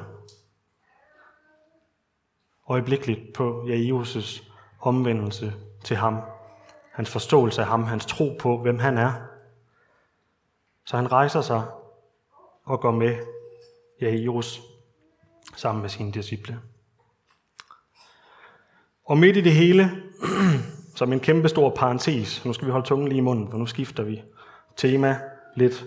øjeblikkeligt 2.68 3.34
på 3.34 3.64
Jairus' 3.68 4.44
omvendelse 4.80 5.54
til 5.84 5.98
ham. 5.98 6.18
Hans 6.92 7.10
forståelse 7.10 7.62
af 7.62 7.68
ham, 7.68 7.84
hans 7.84 8.06
tro 8.06 8.38
på, 8.40 8.58
hvem 8.58 8.80
han 8.80 8.98
er. 8.98 9.14
Så 10.86 10.98
han 10.98 11.12
rejser 11.12 11.42
sig 11.42 11.64
og 12.64 12.80
går 12.80 12.92
med 12.92 13.18
Jairus 14.02 14.71
sammen 15.56 15.82
med 15.82 15.90
sine 15.90 16.12
disciple. 16.12 16.60
Og 19.06 19.18
midt 19.18 19.38
i 19.38 19.42
det 19.42 19.52
hele, 19.52 19.92
som 20.96 21.14
en 21.14 21.20
kæmpe 21.20 21.50
stor 21.50 21.70
parentes, 21.70 22.46
nu 22.46 22.54
skal 22.54 22.66
vi 22.66 22.72
holde 22.72 22.88
tungen 22.88 23.08
lige 23.08 23.18
i 23.18 23.22
munden, 23.22 23.52
for 23.52 23.58
nu 23.58 23.66
skifter 23.66 24.04
vi 24.04 24.22
tema 24.78 25.20
lidt, 25.56 25.86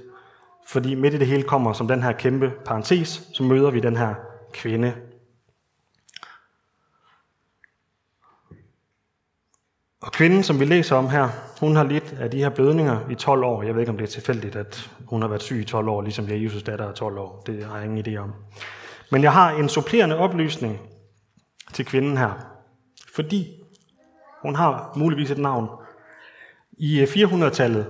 fordi 0.68 0.94
midt 0.94 1.14
i 1.14 1.18
det 1.18 1.26
hele 1.26 1.42
kommer 1.42 1.73
som 1.73 1.88
den 1.88 2.02
her 2.02 2.12
kæmpe 2.12 2.52
parentes, 2.64 3.28
så 3.33 3.42
møder 3.42 3.71
vi 3.71 3.80
den 3.80 3.97
her 3.97 4.14
kvinde. 4.52 4.94
Og 10.02 10.12
kvinden, 10.12 10.42
som 10.42 10.61
vi 10.61 10.64
læser 10.64 10.97
om 10.97 11.09
her, 11.09 11.28
hun 11.61 11.76
har 11.76 11.85
lidt 11.85 12.14
af 12.21 12.30
de 12.30 12.38
her 12.38 12.49
blødninger 12.49 13.11
i 13.11 13.14
12 13.14 13.44
år. 13.44 13.62
Jeg 13.62 13.75
ved 13.75 13.80
ikke, 13.83 13.92
om 13.92 13.99
det 13.99 14.04
er 14.04 14.11
tilfældigt, 14.11 14.56
at 14.56 14.90
hun 15.06 15.23
har 15.23 15.28
været 15.28 15.42
syg 15.42 15.61
i 15.61 15.64
12 15.64 15.88
år, 15.88 16.02
ligesom 16.02 16.28
Jesus 16.28 16.62
datter 16.62 16.88
er 16.88 16.92
12 16.92 17.18
år. 17.18 17.42
Det 17.47 17.64
har 17.64 17.76
jeg 17.76 17.85
ingen 17.85 18.06
idé 18.06 18.21
om. 18.21 18.33
Men 19.14 19.23
jeg 19.23 19.33
har 19.33 19.50
en 19.50 19.68
supplerende 19.68 20.16
oplysning 20.16 20.80
til 21.73 21.85
kvinden 21.85 22.16
her, 22.16 22.47
fordi 23.14 23.62
hun 24.42 24.54
har 24.54 24.92
muligvis 24.97 25.30
et 25.30 25.38
navn. 25.38 25.68
I 26.73 27.00
øh, 27.00 27.06
400-tallet, 27.06 27.87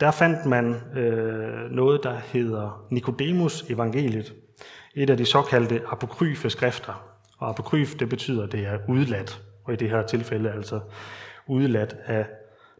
der 0.00 0.10
fandt 0.10 0.46
man 0.46 0.74
øh, 0.96 1.70
noget, 1.70 2.02
der 2.02 2.16
hedder 2.16 2.86
Nikodemus 2.90 3.62
evangeliet. 3.62 4.34
Et 4.94 5.10
af 5.10 5.16
de 5.16 5.24
såkaldte 5.24 5.80
apokryfe 5.86 6.50
skrifter. 6.50 7.04
Og 7.38 7.48
apokryf, 7.48 7.94
det 7.94 8.08
betyder, 8.08 8.42
at 8.44 8.52
det 8.52 8.66
er 8.66 8.78
udladt. 8.88 9.42
Og 9.64 9.72
i 9.72 9.76
det 9.76 9.90
her 9.90 10.06
tilfælde 10.06 10.52
altså 10.52 10.80
udladt 11.46 11.96
af 12.06 12.26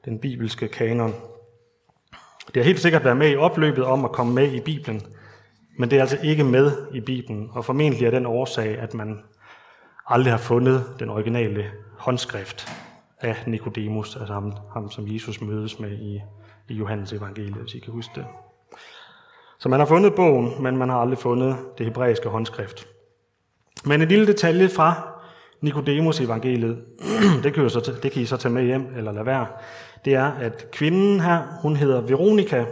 den 0.05 0.19
bibelske 0.19 0.69
kanon. 0.69 1.15
Det 2.47 2.57
har 2.57 2.65
helt 2.65 2.81
sikkert 2.81 3.05
været 3.05 3.17
med 3.17 3.31
i 3.31 3.37
opløbet 3.37 3.85
om 3.85 4.05
at 4.05 4.13
komme 4.13 4.35
med 4.35 4.53
i 4.53 4.61
Bibelen, 4.61 5.03
men 5.79 5.91
det 5.91 5.97
er 5.97 6.01
altså 6.01 6.19
ikke 6.23 6.45
med 6.45 6.73
i 6.95 7.01
Bibelen, 7.01 7.51
og 7.53 7.65
formentlig 7.65 8.07
er 8.07 8.11
den 8.11 8.27
årsag, 8.27 8.79
at 8.79 8.95
man 8.95 9.21
aldrig 10.07 10.33
har 10.33 10.39
fundet 10.39 10.85
den 10.99 11.11
originale 11.11 11.65
håndskrift 11.99 12.69
af 13.21 13.37
Nikodemus, 13.47 14.17
altså 14.17 14.35
ham, 14.35 14.53
ham 14.73 14.91
som 14.91 15.05
Jesus 15.09 15.41
mødes 15.41 15.81
med 15.81 15.93
i, 15.93 16.21
i 16.69 16.75
Johannes 16.75 17.13
evangeliet, 17.13 17.55
hvis 17.55 17.75
I 17.75 17.79
kan 17.79 17.93
huske 17.93 18.13
det. 18.15 18.25
Så 19.59 19.69
man 19.69 19.81
har 19.81 19.87
fundet 19.87 20.15
bogen, 20.15 20.63
men 20.63 20.77
man 20.77 20.89
har 20.89 20.97
aldrig 20.97 21.19
fundet 21.19 21.57
det 21.79 21.87
hebraiske 21.87 22.29
håndskrift. 22.29 22.89
Men 23.85 24.03
en 24.03 24.09
lille 24.09 24.27
detalje 24.27 24.69
fra 24.69 25.09
Nikodemus 25.61 26.21
evangeliet, 26.21 26.85
det 27.43 27.55
kan, 27.55 27.71
så, 27.71 27.99
det 28.03 28.13
kan 28.13 28.23
I 28.23 28.27
så 28.27 28.37
tage 28.37 28.55
med 28.55 28.65
hjem 28.65 28.87
eller 28.97 29.13
lade 29.13 29.27
være, 29.27 29.47
det 30.05 30.15
er, 30.15 30.33
at 30.33 30.71
kvinden 30.73 31.21
her, 31.21 31.43
hun 31.63 31.77
hedder 31.77 32.01
Veronika, 32.01 32.65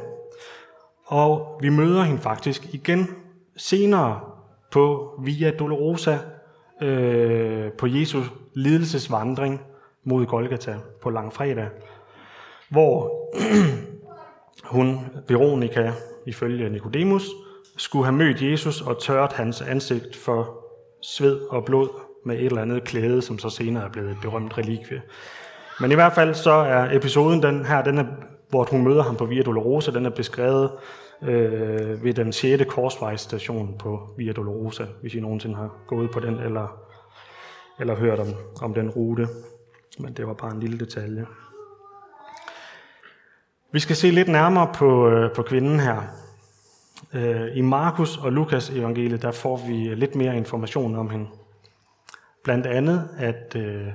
og 1.13 1.59
vi 1.61 1.69
møder 1.69 2.03
hende 2.03 2.21
faktisk 2.21 2.75
igen 2.75 3.09
senere 3.57 4.21
på 4.71 5.15
Via 5.25 5.51
Dolorosa, 5.51 6.19
øh, 6.83 7.73
på 7.73 7.87
Jesu 7.87 8.21
lidelsesvandring 8.55 9.61
mod 10.05 10.27
Golgata 10.27 10.77
på 11.03 11.11
langfredag, 11.11 11.69
hvor 12.69 13.11
hun, 14.75 15.01
Veronika, 15.29 15.93
ifølge 16.27 16.71
Nikodemus, 16.71 17.27
skulle 17.77 18.05
have 18.05 18.17
mødt 18.17 18.43
Jesus 18.43 18.81
og 18.81 19.03
tørt 19.03 19.33
hans 19.33 19.61
ansigt 19.63 20.17
for 20.17 20.65
sved 21.03 21.41
og 21.51 21.65
blod 21.65 21.89
med 22.27 22.37
et 22.37 22.47
eller 22.47 22.63
andet 22.63 22.85
klæde, 22.85 23.23
som 23.23 23.39
så 23.39 23.51
senere 23.51 23.85
er 23.85 23.89
blevet 23.89 24.11
et 24.11 24.19
berømt 24.23 24.59
relikvie. 24.59 25.03
Men 25.81 25.91
i 25.91 25.95
hvert 25.95 26.13
fald 26.13 26.35
så 26.35 26.53
er 26.53 26.97
episoden 26.97 27.43
den 27.43 27.65
her, 27.65 27.83
den 27.83 27.99
er, 27.99 28.05
hvor 28.53 28.67
hun 28.71 28.85
møder 28.85 29.03
ham 29.03 29.17
på 29.17 29.25
Via 29.25 29.43
Dolorosa, 29.43 29.91
den 29.91 30.07
er 30.07 30.11
beskrevet 30.11 30.71
øh, 31.23 32.05
ved 32.05 32.15
den 32.15 32.33
6. 32.33 32.63
korsvejsstation 32.69 33.75
på 33.79 34.09
Via 34.17 34.33
Dolorosa, 34.33 34.85
hvis 35.01 35.15
I 35.15 35.21
nogensinde 35.21 35.57
har 35.57 35.71
gået 35.87 36.11
på 36.11 36.21
den, 36.21 36.35
eller, 36.35 36.79
eller 37.81 37.95
hørt 37.95 38.19
om, 38.19 38.29
om 38.63 38.75
den 38.75 38.91
rute. 38.91 39.29
Men 39.99 40.13
det 40.13 40.27
var 40.27 40.35
bare 40.35 40.53
en 40.53 40.61
lille 40.61 40.79
detalje. 40.79 41.27
Vi 43.73 43.81
skal 43.81 43.97
se 43.97 44.11
lidt 44.11 44.29
nærmere 44.29 44.73
på, 44.75 45.09
øh, 45.09 45.35
på 45.35 45.43
kvinden 45.43 45.81
her. 45.81 46.03
Øh, 47.15 47.57
I 47.57 47.61
Markus 47.61 48.19
og 48.19 48.33
Lukas 48.33 48.71
evangeliet, 48.71 49.23
der 49.23 49.31
får 49.33 49.57
vi 49.67 49.95
lidt 49.95 50.15
mere 50.15 50.37
information 50.37 50.97
om 50.97 51.11
hende. 51.11 51.27
Blandt 52.45 52.67
andet, 52.67 53.09
at 53.19 53.57
øh, 53.57 53.89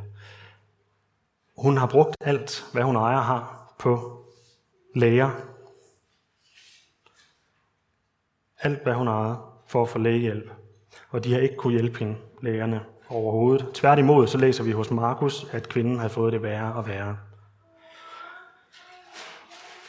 hun 1.57 1.77
har 1.77 1.87
brugt 1.87 2.15
alt, 2.21 2.65
hvad 2.73 2.83
hun 2.83 2.95
ejer 2.95 3.21
har, 3.21 3.73
på 3.79 4.23
læger. 4.96 5.29
Alt, 8.60 8.84
hvad 8.84 8.94
hun 8.94 9.08
ejede, 9.08 9.38
for 9.67 9.84
at 9.84 9.89
få 9.89 10.00
lægehjælp. 10.00 10.51
Og 11.10 11.24
de 11.24 11.34
har 11.34 11.39
ikke 11.39 11.56
kunne 11.56 11.74
hjælpe 11.74 12.00
hende, 12.00 12.15
lægerne, 12.41 12.82
overhovedet. 13.10 13.65
Tværtimod, 13.74 14.27
så 14.27 14.38
læser 14.38 14.63
vi 14.63 14.72
hos 14.72 14.91
Markus, 14.91 15.48
at 15.51 15.70
kvinden 15.70 16.00
har 16.00 16.08
fået 16.08 16.34
det 16.34 16.44
værre 16.44 16.74
og 16.74 16.88
værre. 16.88 17.17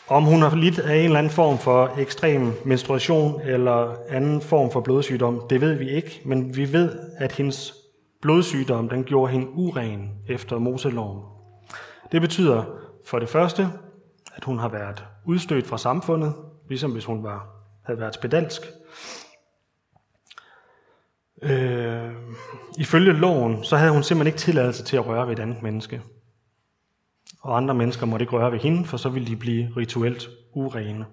Om 0.09 0.25
hun 0.25 0.43
har 0.43 0.57
lidt 0.57 0.79
af 0.79 0.97
en 0.97 1.05
eller 1.05 1.19
anden 1.19 1.33
form 1.33 1.59
for 1.59 1.95
ekstrem 1.99 2.53
menstruation 2.65 3.41
eller 3.41 3.97
anden 4.09 4.41
form 4.41 4.71
for 4.71 4.81
blodsygdom, 4.81 5.43
det 5.51 5.61
ved 5.61 5.75
vi 5.75 5.91
ikke, 5.91 6.21
men 6.25 6.57
vi 6.57 6.73
ved, 6.73 6.99
at 7.17 7.33
hendes 7.33 7.75
blodsygdom 8.23 8.89
den 8.89 9.05
gjorde 9.05 9.33
hende 9.33 9.49
uren 9.49 10.11
efter 10.29 10.59
Moseloven. 10.59 11.23
Det 12.13 12.21
betyder 12.21 12.65
for 13.07 13.19
det 13.19 13.29
første, 13.29 13.69
at 14.39 14.45
hun 14.45 14.59
har 14.59 14.69
været 14.69 15.05
udstødt 15.25 15.67
fra 15.67 15.79
samfundet, 15.79 16.35
ligesom 16.69 16.93
hvis 16.93 17.05
hun 17.05 17.23
var, 17.23 17.47
havde 17.85 18.01
været 18.01 18.15
spedalsk. 18.15 18.63
Øh, 21.43 22.13
ifølge 22.79 23.13
loven, 23.13 23.65
så 23.65 23.77
havde 23.77 23.93
hun 23.93 24.03
simpelthen 24.03 24.27
ikke 24.27 24.39
tilladelse 24.39 24.85
til 24.85 24.97
at 24.97 25.07
røre 25.07 25.27
ved 25.27 25.33
et 25.33 25.43
andet 25.43 25.63
menneske. 25.63 26.03
Og 27.41 27.57
andre 27.57 27.75
mennesker 27.75 28.07
måtte 28.07 28.23
ikke 28.23 28.37
røre 28.37 28.53
ved 28.53 28.59
hende, 28.59 28.85
for 28.85 28.97
så 28.97 29.09
ville 29.09 29.29
de 29.29 29.37
blive 29.37 29.73
rituelt 29.77 30.29
urene. 30.53 31.07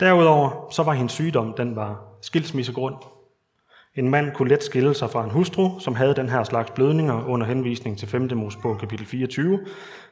Derudover 0.00 0.70
så 0.70 0.82
var 0.82 0.92
hendes 0.92 1.12
sygdom, 1.12 1.54
den 1.54 1.76
var 1.76 2.04
skilsmissegrund. 2.22 2.96
En 3.96 4.10
mand 4.10 4.32
kunne 4.32 4.48
let 4.48 4.64
skille 4.64 4.94
sig 4.94 5.10
fra 5.10 5.24
en 5.24 5.30
hustru, 5.30 5.80
som 5.80 5.94
havde 5.94 6.14
den 6.14 6.28
her 6.28 6.44
slags 6.44 6.70
blødninger 6.70 7.24
under 7.28 7.46
henvisning 7.46 7.98
til 7.98 8.08
5. 8.08 8.30
Mosebog 8.34 8.78
kapitel 8.78 9.06
24, 9.06 9.60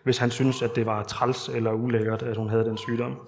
hvis 0.02 0.18
han 0.18 0.30
syntes, 0.30 0.62
at 0.62 0.76
det 0.76 0.86
var 0.86 1.02
træls 1.02 1.48
eller 1.48 1.72
ulækkert, 1.72 2.22
at 2.22 2.36
hun 2.36 2.48
havde 2.48 2.64
den 2.64 2.78
sygdom. 2.78 3.18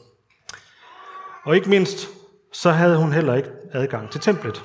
Og 1.45 1.57
ikke 1.57 1.71
mindst, 1.71 2.09
så 2.53 2.71
havde 2.71 2.97
hun 2.97 3.13
heller 3.13 3.35
ikke 3.35 3.49
adgang 3.73 4.11
til 4.11 4.21
templet, 4.21 4.63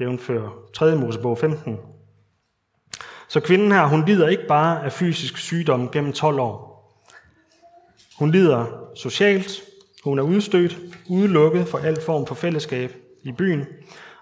jævnfør 0.00 0.48
3. 0.74 0.96
Mosebog 0.96 1.38
15. 1.38 1.78
Så 3.28 3.40
kvinden 3.40 3.72
her, 3.72 3.86
hun 3.86 4.04
lider 4.04 4.28
ikke 4.28 4.46
bare 4.48 4.84
af 4.84 4.92
fysisk 4.92 5.38
sygdom 5.38 5.90
gennem 5.90 6.12
12 6.12 6.40
år. 6.40 6.76
Hun 8.18 8.30
lider 8.30 8.66
socialt, 8.94 9.62
hun 10.04 10.18
er 10.18 10.22
udstødt, 10.22 10.78
udelukket 11.08 11.68
for 11.68 11.78
al 11.78 12.00
form 12.00 12.26
for 12.26 12.34
fællesskab 12.34 12.92
i 13.22 13.32
byen, 13.32 13.66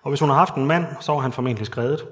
og 0.05 0.11
hvis 0.11 0.21
hun 0.21 0.29
har 0.29 0.37
haft 0.37 0.55
en 0.55 0.67
mand, 0.67 0.87
så 1.01 1.13
var 1.13 1.21
han 1.21 1.33
formentlig 1.33 1.67
skrevet. 1.67 2.09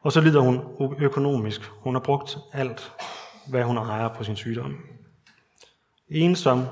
Og 0.00 0.12
så 0.12 0.20
lider 0.20 0.40
hun 0.40 0.60
økonomisk. 0.98 1.60
Hun 1.62 1.94
har 1.94 2.00
brugt 2.00 2.38
alt, 2.52 2.92
hvad 3.48 3.64
hun 3.64 3.76
ejer 3.76 4.08
på 4.08 4.24
sin 4.24 4.36
sygdom. 4.36 4.76
Ensom, 6.08 6.66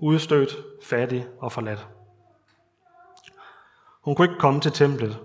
udstødt, 0.00 0.56
fattig 0.82 1.26
og 1.38 1.52
forladt. 1.52 1.88
Hun 4.02 4.14
kunne 4.14 4.28
ikke 4.28 4.40
komme 4.40 4.60
til 4.60 4.72
templet 4.72 5.18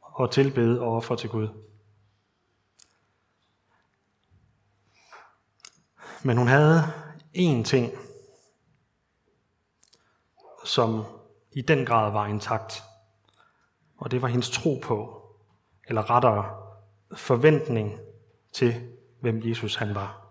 og 0.00 0.30
tilbede 0.30 0.80
og 0.80 0.96
ofre 0.96 1.16
til 1.16 1.30
Gud. 1.30 1.48
Men 6.22 6.36
hun 6.36 6.48
havde 6.48 6.82
én 7.36 7.62
ting, 7.64 7.92
som 10.64 11.04
i 11.52 11.62
den 11.62 11.86
grad 11.86 12.12
var 12.12 12.26
intakt. 12.26 12.82
Og 13.98 14.10
det 14.10 14.22
var 14.22 14.28
hendes 14.28 14.50
tro 14.50 14.80
på, 14.82 15.22
eller 15.88 16.10
rettere 16.10 16.44
forventning 17.16 17.98
til, 18.52 18.74
hvem 19.20 19.40
Jesus 19.44 19.76
han 19.76 19.94
var. 19.94 20.28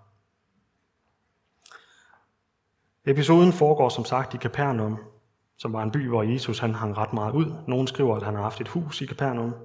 Episoden 3.05 3.53
foregår 3.53 3.89
som 3.89 4.05
sagt 4.05 4.33
i 4.33 4.37
Kapernaum, 4.37 4.97
som 5.57 5.73
var 5.73 5.83
en 5.83 5.91
by, 5.91 6.07
hvor 6.07 6.23
Jesus 6.23 6.59
han 6.59 6.75
hang 6.75 6.97
ret 6.97 7.13
meget 7.13 7.33
ud. 7.33 7.53
Nogen 7.67 7.87
skriver, 7.87 8.15
at 8.15 8.23
han 8.23 8.35
har 8.35 8.41
haft 8.41 8.61
et 8.61 8.67
hus 8.67 9.01
i 9.01 9.05
Kapernaum. 9.05 9.55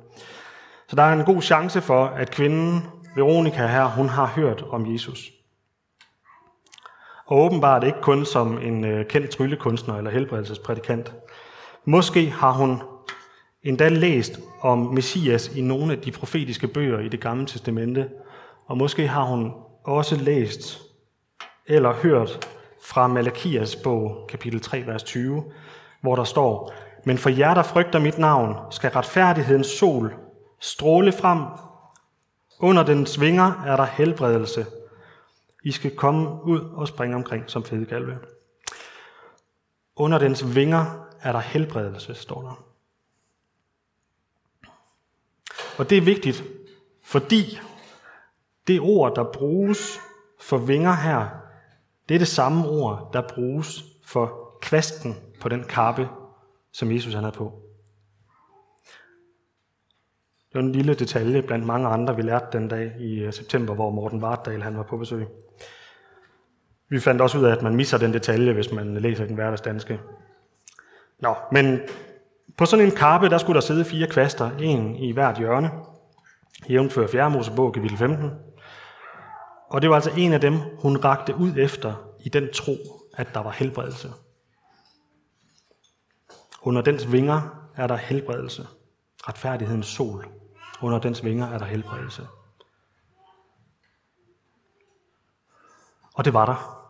Så 0.89 0.97
der 0.97 1.03
er 1.03 1.13
en 1.13 1.25
god 1.25 1.43
chance 1.43 1.81
for, 1.81 2.05
at 2.05 2.31
kvinden 2.31 2.83
Veronika 3.15 3.67
her, 3.67 3.85
hun 3.85 4.09
har 4.09 4.27
hørt 4.27 4.63
om 4.63 4.93
Jesus. 4.93 5.31
Og 7.27 7.39
åbenbart 7.39 7.85
ikke 7.85 8.01
kun 8.01 8.25
som 8.25 8.59
en 8.59 8.85
øh, 8.85 9.07
kendt 9.07 9.31
tryllekunstner 9.31 9.95
eller 9.95 10.11
helbredelsesprædikant. 10.11 11.15
Måske 11.85 12.31
har 12.31 12.53
hun 12.53 12.83
endda 13.65 13.89
læst 13.89 14.41
om 14.61 14.79
Messias 14.79 15.57
i 15.57 15.61
nogle 15.61 15.93
af 15.93 15.99
de 15.99 16.11
profetiske 16.11 16.69
bøger 16.69 16.99
i 16.99 17.09
det 17.09 17.21
gamle 17.21 17.47
testamente, 17.47 18.09
og 18.67 18.79
måske 18.79 19.09
har 19.09 19.23
hun 19.23 19.53
også 19.85 20.17
læst 20.17 20.81
eller 21.67 21.93
hørt 21.93 22.49
fra 22.83 23.07
Malakias 23.07 23.77
bog, 23.77 24.27
kapitel 24.29 24.61
3, 24.61 24.87
vers 24.87 25.03
20, 25.03 25.45
hvor 26.01 26.17
der 26.17 26.25
står, 26.25 26.73
Men 27.05 27.19
for 27.19 27.31
jer, 27.31 27.55
der 27.55 27.63
frygter 27.63 27.99
mit 27.99 28.19
navn, 28.19 28.57
skal 28.71 28.91
retfærdighedens 28.91 29.67
sol 29.67 30.15
stråle 30.61 31.13
frem. 31.13 31.39
Under 32.61 32.83
den 32.83 33.07
svinger 33.07 33.63
er 33.67 33.77
der 33.77 33.85
helbredelse. 33.85 34.67
I 35.65 35.73
skal 35.73 35.97
komme 35.97 36.45
ud 36.45 36.61
og 36.61 36.89
springe 36.89 37.17
omkring 37.17 37.45
som 37.47 37.65
fedegalve. 37.65 38.19
Under 39.97 40.19
dens 40.19 40.55
vinger 40.55 41.09
er 41.23 41.33
der 41.33 41.41
helbredelse, 41.41 42.15
står 42.15 42.43
der. 42.43 42.72
Og 45.79 45.91
det 45.91 45.99
er 45.99 46.03
vigtigt, 46.03 46.45
fordi 47.05 47.59
det 48.67 48.81
ord, 48.81 49.15
der 49.15 49.25
bruges 49.33 49.99
for 50.41 50.59
vinger 50.59 50.93
her, 50.93 51.29
det 52.09 52.15
er 52.15 52.19
det 52.19 52.29
samme 52.29 52.69
ord, 52.69 53.11
der 53.13 53.23
bruges 53.35 53.85
for 54.05 54.59
kvasten 54.63 55.17
på 55.41 55.49
den 55.49 55.65
kappe, 55.65 56.09
som 56.73 56.93
Jesus 56.93 57.15
han 57.15 57.23
havde 57.23 57.37
på. 57.37 57.63
Det 60.53 60.55
var 60.55 60.61
en 60.61 60.73
lille 60.73 60.95
detalje 60.95 61.43
blandt 61.43 61.67
mange 61.67 61.89
andre, 61.89 62.17
vi 62.17 62.23
lærte 62.23 62.59
den 62.59 62.69
dag 62.69 62.93
i 63.01 63.21
øh, 63.21 63.33
september, 63.33 63.75
hvor 63.75 63.91
Morten 63.91 64.23
Vartdal 64.23 64.63
han 64.63 64.77
var 64.77 64.83
på 64.83 64.97
besøg. 64.97 65.27
Vi 66.89 67.01
fandt 67.01 67.21
også 67.21 67.39
ud 67.39 67.45
af, 67.45 67.57
at 67.57 67.63
man 67.63 67.77
misser 67.77 67.99
den 67.99 68.13
detalje, 68.13 68.53
hvis 68.53 68.73
man 68.73 68.97
læser 68.97 69.27
den 69.27 69.35
hverdagsdanske. 69.35 70.01
Nå, 71.19 71.35
men 71.53 71.81
på 72.57 72.67
sådan 72.67 72.85
en 72.85 72.91
kappe, 72.95 73.29
der 73.29 73.39
skulle 73.39 73.55
der 73.55 73.61
sidde 73.67 73.85
fire 73.85 74.07
kvaster, 74.07 74.51
en 74.51 74.97
i 74.97 75.13
hvert 75.13 75.39
hjørne, 75.39 75.71
jævnfører 76.69 77.09
4. 77.09 77.31
Mosebog, 77.31 77.73
kapitel 77.73 77.99
15. 77.99 78.31
Og 79.71 79.83
det 79.83 79.91
var 79.91 79.97
altså 79.97 80.13
en 80.17 80.33
af 80.33 80.41
dem, 80.41 80.59
hun 80.79 80.97
rakte 80.97 81.35
ud 81.37 81.57
efter 81.57 81.95
i 82.21 82.29
den 82.29 82.53
tro, 82.53 82.77
at 83.17 83.35
der 83.35 83.41
var 83.41 83.51
helbredelse. 83.51 84.13
Under 86.63 86.83
dens 86.83 87.13
vinger 87.13 87.71
er 87.77 87.87
der 87.87 87.97
helbredelse. 87.97 88.67
Retfærdighedens 89.29 89.87
sol. 89.87 90.29
Under 90.83 90.99
dens 90.99 91.25
vinger 91.25 91.47
er 91.47 91.59
der 91.59 91.67
helbredelse. 91.67 92.27
Og 96.15 96.25
det 96.25 96.35
var 96.35 96.47
der. 96.47 96.83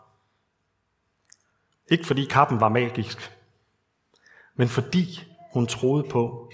Ikke 1.91 2.07
fordi 2.07 2.25
kappen 2.25 2.61
var 2.61 2.69
magisk, 2.69 3.39
men 4.55 4.69
fordi 4.69 5.32
hun 5.53 5.67
troede 5.67 6.09
på, 6.09 6.51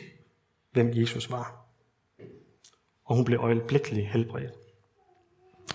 hvem 0.71 0.91
Jesus 0.95 1.31
var. 1.31 1.65
Og 3.05 3.17
hun 3.17 3.25
blev 3.25 3.41
øjeblikkeligt 3.41 4.07
helbredt. 4.07 4.53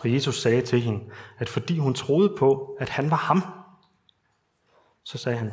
Og 0.01 0.13
Jesus 0.13 0.41
sagde 0.41 0.61
til 0.61 0.81
hende, 0.81 1.11
at 1.37 1.49
fordi 1.49 1.77
hun 1.77 1.93
troede 1.93 2.35
på, 2.37 2.77
at 2.79 2.89
han 2.89 3.11
var 3.11 3.17
ham, 3.17 3.41
så 5.03 5.17
sagde 5.17 5.37
han, 5.37 5.51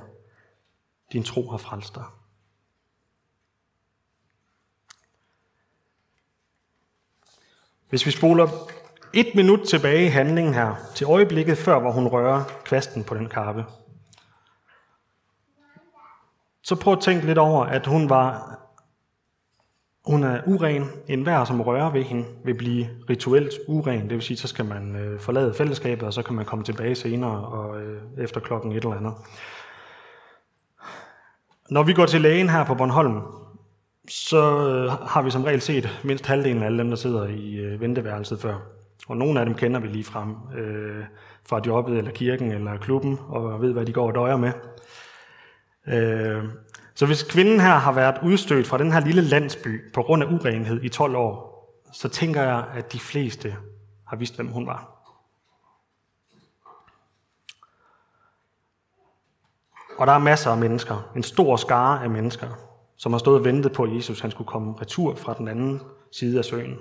din 1.12 1.24
tro 1.24 1.48
har 1.48 1.58
frelst 1.58 1.94
dig. 1.94 2.04
Hvis 7.88 8.06
vi 8.06 8.10
spoler 8.10 8.48
et 9.12 9.34
minut 9.34 9.60
tilbage 9.68 10.04
i 10.04 10.08
handlingen 10.08 10.54
her, 10.54 10.74
til 10.94 11.04
øjeblikket 11.04 11.58
før, 11.58 11.80
hvor 11.80 11.90
hun 11.90 12.06
rører 12.06 12.44
kvasten 12.64 13.04
på 13.04 13.14
den 13.14 13.28
kappe, 13.28 13.64
så 16.70 16.76
prøv 16.76 16.92
at 16.92 17.00
tænke 17.00 17.26
lidt 17.26 17.38
over, 17.38 17.64
at 17.64 17.86
hun 17.86 18.10
var 18.10 18.56
hun 20.04 20.24
er 20.24 20.40
uren. 20.46 20.90
En 21.08 21.22
hver, 21.22 21.44
som 21.44 21.60
rører 21.60 21.90
ved 21.90 22.02
hende, 22.02 22.24
vil 22.44 22.54
blive 22.54 22.88
rituelt 23.10 23.52
uren. 23.68 24.02
Det 24.02 24.10
vil 24.10 24.22
sige, 24.22 24.36
så 24.36 24.48
skal 24.48 24.64
man 24.64 24.96
øh, 24.96 25.20
forlade 25.20 25.54
fællesskabet, 25.54 26.02
og 26.02 26.12
så 26.12 26.22
kan 26.22 26.34
man 26.34 26.44
komme 26.44 26.64
tilbage 26.64 26.94
senere 26.94 27.46
og 27.46 27.80
øh, 27.80 28.02
efter 28.18 28.40
klokken 28.40 28.72
et 28.72 28.76
eller 28.76 28.96
andet. 28.96 29.12
Når 31.70 31.82
vi 31.82 31.92
går 31.92 32.06
til 32.06 32.20
lægen 32.20 32.48
her 32.48 32.64
på 32.64 32.74
Bornholm, 32.74 33.20
så 34.08 34.68
øh, 34.68 34.92
har 34.92 35.22
vi 35.22 35.30
som 35.30 35.44
regel 35.44 35.60
set 35.60 36.00
mindst 36.04 36.26
halvdelen 36.26 36.62
af 36.62 36.66
alle 36.66 36.78
dem, 36.78 36.88
der 36.88 36.96
sidder 36.96 37.26
i 37.26 37.54
øh, 37.54 37.80
venteværelset 37.80 38.40
før. 38.40 38.54
Og 39.08 39.16
nogle 39.16 39.40
af 39.40 39.46
dem 39.46 39.54
kender 39.54 39.80
vi 39.80 39.88
lige 39.88 40.04
frem 40.04 40.34
øh, 40.58 41.04
fra 41.48 41.60
jobbet, 41.66 41.98
eller 41.98 42.10
kirken, 42.10 42.52
eller 42.52 42.76
klubben, 42.76 43.18
og 43.28 43.62
ved, 43.62 43.72
hvad 43.72 43.86
de 43.86 43.92
går 43.92 44.06
og 44.06 44.14
døjer 44.14 44.36
med. 44.36 44.52
Øh, 45.86 46.44
så 46.94 47.06
hvis 47.06 47.22
kvinden 47.22 47.60
her 47.60 47.74
har 47.74 47.92
været 47.92 48.18
udstødt 48.22 48.66
fra 48.66 48.78
den 48.78 48.92
her 48.92 49.00
lille 49.00 49.22
landsby 49.22 49.92
på 49.92 50.02
grund 50.02 50.22
af 50.22 50.26
urenhed 50.26 50.82
i 50.82 50.88
12 50.88 51.16
år, 51.16 51.50
så 51.92 52.08
tænker 52.08 52.42
jeg, 52.42 52.64
at 52.74 52.92
de 52.92 53.00
fleste 53.00 53.56
har 54.06 54.16
vidst, 54.16 54.36
hvem 54.36 54.48
hun 54.48 54.66
var. 54.66 55.00
Og 59.98 60.06
der 60.06 60.12
er 60.12 60.18
masser 60.18 60.50
af 60.50 60.58
mennesker, 60.58 61.10
en 61.16 61.22
stor 61.22 61.56
skare 61.56 62.02
af 62.02 62.10
mennesker, 62.10 62.48
som 62.96 63.12
har 63.12 63.18
stået 63.18 63.38
og 63.38 63.44
ventet 63.44 63.72
på, 63.72 63.82
at 63.82 63.94
Jesus 63.94 64.20
han 64.20 64.30
skulle 64.30 64.48
komme 64.48 64.74
retur 64.80 65.14
fra 65.14 65.34
den 65.34 65.48
anden 65.48 65.82
side 66.12 66.38
af 66.38 66.44
søen. 66.44 66.78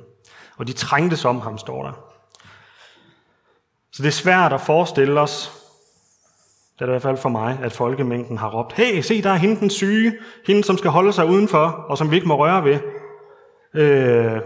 Og 0.58 0.68
de 0.68 0.74
trængtes 0.74 1.26
om 1.26 1.42
ham, 1.42 1.58
står 1.58 1.84
der. 1.84 1.92
Så 3.92 4.04
det 4.04 4.08
er 4.08 4.12
svært 4.12 4.54
at 4.54 4.62
forestille 4.62 5.20
os, 5.20 5.59
det 6.80 6.86
er 6.86 6.90
i 6.90 6.92
hvert 6.92 7.02
fald 7.02 7.18
for 7.18 7.30
mig, 7.30 7.60
at 7.64 7.74
folkemængden 7.74 8.38
har 8.38 8.50
råbt, 8.50 8.74
hey, 8.74 9.02
se, 9.02 9.22
der 9.22 9.30
er 9.30 9.36
hende 9.36 9.60
den 9.60 9.70
syge, 9.70 10.14
hende, 10.48 10.64
som 10.64 10.78
skal 10.78 10.92
holde 10.92 11.14
sig 11.14 11.26
udenfor, 11.26 11.66
og 11.66 11.98
som 11.98 12.12
vi 12.12 12.16
ikke 12.16 12.28
må 12.28 12.38
røre 12.38 12.64
ved. 12.64 12.80
Øh, 13.74 14.42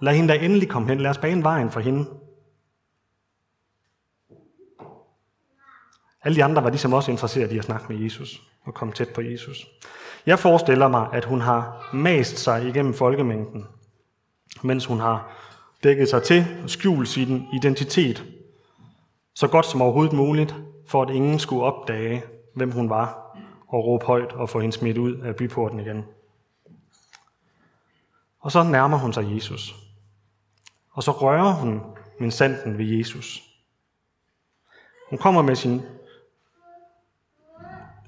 lad 0.00 0.14
hende 0.14 0.34
da 0.34 0.38
endelig 0.38 0.68
komme 0.68 0.88
hen. 0.88 1.00
Lad 1.00 1.10
os 1.10 1.18
bane 1.18 1.42
vejen 1.42 1.70
for 1.70 1.80
hende. 1.80 2.06
Alle 6.24 6.36
de 6.36 6.44
andre 6.44 6.64
var 6.64 6.70
ligesom 6.70 6.92
også 6.92 7.10
interesseret 7.10 7.52
i 7.52 7.58
at 7.58 7.64
snakke 7.64 7.92
med 7.92 8.02
Jesus 8.02 8.42
og 8.64 8.74
komme 8.74 8.94
tæt 8.94 9.08
på 9.08 9.20
Jesus. 9.20 9.66
Jeg 10.26 10.38
forestiller 10.38 10.88
mig, 10.88 11.08
at 11.12 11.24
hun 11.24 11.40
har 11.40 11.90
mast 11.92 12.38
sig 12.38 12.68
igennem 12.68 12.94
folkemængden, 12.94 13.66
mens 14.62 14.86
hun 14.86 15.00
har 15.00 15.32
dækket 15.82 16.08
sig 16.08 16.22
til 16.22 16.46
og 16.62 16.70
skjult 16.70 17.08
sin 17.08 17.46
identitet 17.54 18.31
så 19.34 19.48
godt 19.48 19.66
som 19.66 19.82
overhovedet 19.82 20.12
muligt, 20.12 20.54
for 20.86 21.02
at 21.02 21.10
ingen 21.10 21.38
skulle 21.38 21.62
opdage, 21.62 22.22
hvem 22.54 22.70
hun 22.70 22.90
var, 22.90 23.36
og 23.68 23.84
råbe 23.84 24.06
højt 24.06 24.32
og 24.32 24.48
få 24.48 24.60
hende 24.60 24.76
smidt 24.76 24.98
ud 24.98 25.16
af 25.16 25.36
byporten 25.36 25.80
igen. 25.80 26.04
Og 28.40 28.52
så 28.52 28.62
nærmer 28.62 28.98
hun 28.98 29.12
sig 29.12 29.34
Jesus. 29.34 29.74
Og 30.90 31.02
så 31.02 31.10
rører 31.10 31.52
hun 31.52 31.80
min 32.20 32.30
sanden 32.30 32.78
ved 32.78 32.84
Jesus. 32.84 33.42
Hun 35.10 35.18
kommer 35.18 35.42
med 35.42 35.56
sin 35.56 35.82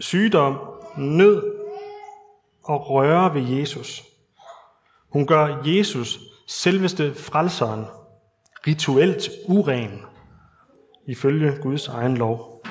sygdom, 0.00 0.58
nød 0.96 1.54
og 2.64 2.90
rører 2.90 3.32
ved 3.32 3.42
Jesus. 3.42 4.02
Hun 5.08 5.26
gør 5.26 5.62
Jesus, 5.64 6.18
selveste 6.46 7.14
frelseren, 7.14 7.84
rituelt 8.66 9.28
uren, 9.48 10.04
ifølge 11.06 11.58
Guds 11.62 11.88
egen 11.88 12.16
lov, 12.16 12.62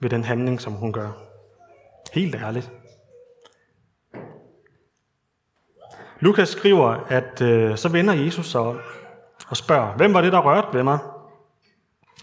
ved 0.00 0.10
den 0.10 0.24
handling, 0.24 0.60
som 0.60 0.72
hun 0.72 0.92
gør. 0.92 1.10
Helt 2.12 2.34
ærligt. 2.34 2.72
Lukas 6.20 6.48
skriver, 6.48 6.88
at 7.08 7.40
øh, 7.42 7.76
så 7.76 7.88
vender 7.88 8.14
Jesus 8.14 8.46
sig 8.46 8.60
om 8.60 8.80
og 9.48 9.56
spørger, 9.56 9.96
hvem 9.96 10.14
var 10.14 10.20
det, 10.20 10.32
der 10.32 10.38
rørte 10.38 10.68
ved 10.72 10.82
mig? 10.82 10.98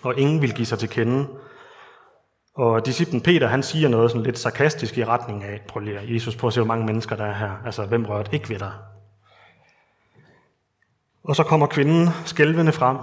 Og 0.03 0.19
ingen 0.19 0.41
vil 0.41 0.53
give 0.53 0.65
sig 0.65 0.79
til 0.79 0.89
kende. 0.89 1.27
Og 2.55 2.85
disciplen 2.85 3.21
Peter, 3.21 3.47
han 3.47 3.63
siger 3.63 3.89
noget 3.89 4.11
sådan 4.11 4.23
lidt 4.23 4.39
sarkastisk 4.39 4.97
i 4.97 5.05
retning 5.05 5.43
af, 5.43 5.61
prøv 5.67 5.79
lige, 5.79 6.13
Jesus, 6.13 6.35
prøv 6.35 6.47
at 6.47 6.53
se, 6.53 6.59
hvor 6.59 6.67
mange 6.67 6.85
mennesker 6.85 7.15
der 7.15 7.25
er 7.25 7.33
her. 7.33 7.51
Altså, 7.65 7.85
hvem 7.85 8.05
rørte 8.05 8.33
ikke 8.33 8.49
ved 8.49 8.59
dig? 8.59 8.71
Og 11.23 11.35
så 11.35 11.43
kommer 11.43 11.67
kvinden 11.67 12.09
skælvende 12.25 12.71
frem, 12.71 12.97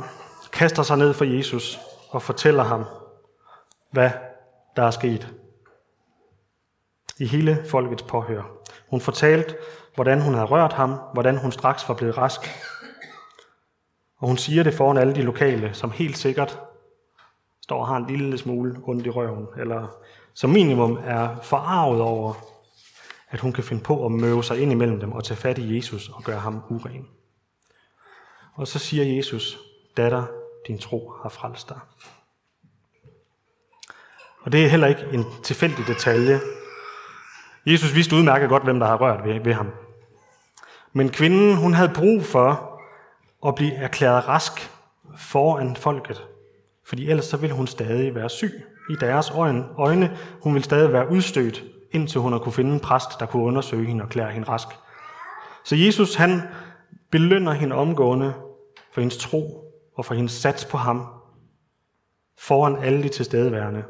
kaster 0.53 0.83
sig 0.83 0.99
ned 0.99 1.15
for 1.15 1.25
Jesus 1.25 1.81
og 2.11 2.23
fortæller 2.23 2.63
ham, 2.63 2.85
hvad 3.91 4.11
der 4.77 4.83
er 4.83 4.91
sket. 4.91 5.35
I 7.19 7.27
hele 7.27 7.65
folkets 7.69 8.03
påhør. 8.03 8.43
Hun 8.91 9.01
fortalte, 9.01 9.57
hvordan 9.95 10.21
hun 10.21 10.35
havde 10.35 10.47
rørt 10.47 10.73
ham, 10.73 11.01
hvordan 11.13 11.37
hun 11.37 11.53
straks 11.53 11.89
var 11.89 11.95
blevet 11.95 12.19
rask. 12.19 12.41
Og 14.19 14.29
hun 14.29 14.37
siger 14.37 14.63
det 14.63 14.75
foran 14.75 14.97
alle 14.97 15.15
de 15.15 15.23
lokale, 15.23 15.75
som 15.75 15.91
helt 15.91 16.19
sikkert 16.19 16.59
står 17.61 17.81
og 17.81 17.87
har 17.87 17.97
en 17.97 18.07
lille 18.07 18.39
smule 18.39 18.81
ondt 18.85 19.07
i 19.07 19.11
røven, 19.11 19.47
eller 19.59 19.89
som 20.35 20.51
minimum 20.51 20.99
er 21.05 21.37
forarvet 21.43 22.01
over, 22.01 22.35
at 23.31 23.41
hun 23.41 23.53
kan 23.53 23.65
finde 23.65 23.83
på 23.83 24.07
at 24.07 24.13
møve 24.13 24.45
sig 24.45 24.61
ind 24.63 24.73
imellem 24.73 25.01
dem 25.01 25.13
og 25.13 25.25
tage 25.25 25.39
fat 25.39 25.59
i 25.59 25.77
Jesus 25.77 26.09
og 26.09 26.23
gøre 26.23 26.39
ham 26.39 26.63
uren. 26.71 27.09
Og 28.55 28.69
så 28.69 28.79
siger 28.79 29.17
Jesus, 29.17 29.59
datter, 29.97 30.25
din 30.67 30.79
tro 30.79 31.13
har 31.23 31.29
frelst 31.29 31.69
dig. 31.69 31.79
Og 34.43 34.53
det 34.53 34.65
er 34.65 34.69
heller 34.69 34.87
ikke 34.87 35.07
en 35.13 35.25
tilfældig 35.43 35.87
detalje. 35.87 36.41
Jesus 37.67 37.95
vidste 37.95 38.17
udmærket 38.17 38.49
godt, 38.49 38.65
hvem 38.65 38.81
der 38.81 38.87
har 38.87 38.97
rørt 38.97 39.25
ved, 39.25 39.41
ved 39.41 39.53
ham. 39.53 39.71
Men 40.93 41.09
kvinden, 41.09 41.57
hun 41.57 41.75
havde 41.75 41.93
brug 41.95 42.25
for 42.25 42.81
at 43.47 43.55
blive 43.55 43.75
erklæret 43.75 44.29
rask 44.29 44.71
foran 45.17 45.77
folket. 45.77 46.25
Fordi 46.85 47.11
ellers 47.11 47.25
så 47.25 47.37
ville 47.37 47.57
hun 47.57 47.67
stadig 47.67 48.15
være 48.15 48.29
syg. 48.29 48.53
I 48.91 48.95
deres 49.01 49.31
øjne, 49.79 50.19
hun 50.43 50.55
ville 50.55 50.65
stadig 50.65 50.93
være 50.93 51.11
udstødt, 51.11 51.65
indtil 51.93 52.21
hun 52.21 52.41
kunne 52.41 52.53
finde 52.53 52.75
en 52.75 52.81
præst, 52.81 53.21
der 53.21 53.27
kunne 53.27 53.43
undersøge 53.43 53.87
hende 53.87 54.05
og 54.05 54.09
klære 54.09 54.31
hende 54.31 54.49
rask. 54.49 54.69
Så 55.65 55.77
Jesus, 55.77 56.15
han 56.15 56.43
belønner 57.11 57.53
hende 57.53 57.75
omgående 57.75 58.35
for 58.93 59.01
hendes 59.01 59.17
tro 59.17 59.60
og 60.01 60.05
får 60.07 60.15
hende 60.15 60.29
sats 60.29 60.65
på 60.65 60.77
ham 60.77 61.07
foran 62.39 62.85
alle 62.85 63.03
de 63.03 63.09
tilstedeværende. 63.09 63.85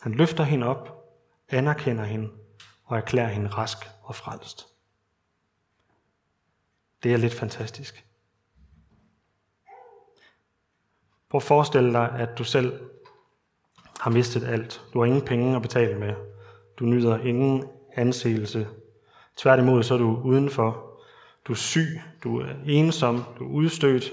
Han 0.00 0.12
løfter 0.12 0.44
hende 0.44 0.66
op, 0.66 1.04
anerkender 1.48 2.04
hende 2.04 2.30
og 2.84 2.96
erklærer 2.96 3.28
hende 3.28 3.48
rask 3.48 3.78
og 4.02 4.14
frelst. 4.14 4.66
Det 7.02 7.12
er 7.12 7.16
lidt 7.16 7.34
fantastisk. 7.34 8.06
Prøv 11.30 11.38
at 11.38 11.42
forestille 11.42 11.92
dig, 11.92 12.10
at 12.18 12.38
du 12.38 12.44
selv 12.44 12.80
har 14.00 14.10
mistet 14.10 14.44
alt. 14.44 14.82
Du 14.92 14.98
har 14.98 15.06
ingen 15.06 15.24
penge 15.24 15.56
at 15.56 15.62
betale 15.62 15.98
med. 15.98 16.14
Du 16.78 16.84
nyder 16.84 17.18
ingen 17.18 17.64
anseelse. 17.94 18.68
Tværtimod 19.36 19.82
så 19.82 19.94
er 19.94 19.98
du 19.98 20.20
udenfor. 20.24 21.00
Du 21.44 21.52
er 21.52 21.56
syg, 21.56 22.00
du 22.24 22.40
er 22.40 22.54
ensom, 22.66 23.24
du 23.38 23.44
er 23.44 23.48
udstødt. 23.48 24.12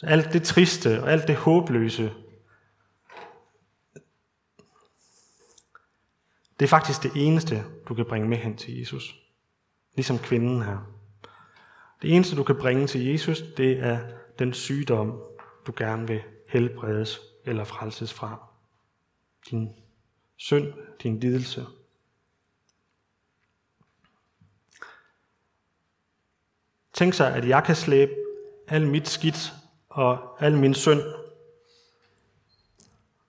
Så 0.00 0.06
alt 0.06 0.32
det 0.32 0.42
triste 0.42 1.02
og 1.02 1.12
alt 1.12 1.28
det 1.28 1.36
håbløse, 1.36 2.14
det 6.58 6.66
er 6.66 6.68
faktisk 6.68 7.02
det 7.02 7.12
eneste, 7.14 7.64
du 7.88 7.94
kan 7.94 8.04
bringe 8.04 8.28
med 8.28 8.38
hen 8.38 8.56
til 8.56 8.78
Jesus. 8.78 9.14
Ligesom 9.94 10.18
kvinden 10.18 10.62
her. 10.62 10.78
Det 12.02 12.14
eneste, 12.14 12.36
du 12.36 12.42
kan 12.42 12.56
bringe 12.56 12.86
til 12.86 13.04
Jesus, 13.04 13.42
det 13.56 13.78
er 13.78 13.98
den 14.38 14.52
sygdom, 14.52 15.22
du 15.66 15.72
gerne 15.76 16.06
vil 16.06 16.22
helbredes 16.48 17.20
eller 17.44 17.64
frelses 17.64 18.12
fra. 18.12 18.48
Din 19.50 19.68
synd, 20.36 20.72
din 21.02 21.20
lidelse. 21.20 21.66
Tænk 26.92 27.14
sig, 27.14 27.34
at 27.34 27.48
jeg 27.48 27.64
kan 27.64 27.76
slæbe 27.76 28.12
al 28.68 28.86
mit 28.86 29.08
skidt 29.08 29.59
og 29.90 30.36
al 30.44 30.56
min 30.58 30.74
synd 30.74 31.02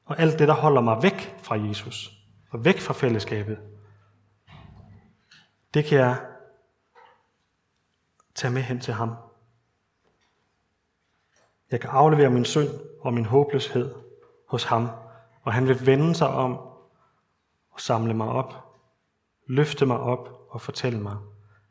og 0.05 0.19
alt 0.19 0.39
det, 0.39 0.47
der 0.47 0.53
holder 0.53 0.81
mig 0.81 1.03
væk 1.03 1.35
fra 1.43 1.55
Jesus 1.55 2.11
og 2.49 2.65
væk 2.65 2.79
fra 2.79 2.93
fællesskabet. 2.93 3.59
Det 5.73 5.85
kan 5.85 5.97
jeg 5.97 6.25
tage 8.35 8.53
med 8.53 8.61
hen 8.61 8.79
til 8.79 8.93
ham. 8.93 9.15
Jeg 11.71 11.81
kan 11.81 11.89
aflevere 11.89 12.29
min 12.29 12.45
synd 12.45 12.69
og 13.01 13.13
min 13.13 13.25
håbløshed 13.25 13.95
hos 14.47 14.63
ham, 14.63 14.89
og 15.43 15.53
han 15.53 15.67
vil 15.67 15.85
vende 15.85 16.15
sig 16.15 16.27
om 16.27 16.57
og 17.71 17.81
samle 17.81 18.13
mig 18.13 18.27
op, 18.27 18.53
løfte 19.47 19.85
mig 19.85 19.99
op 19.99 20.47
og 20.49 20.61
fortælle 20.61 20.99
mig, 20.99 21.17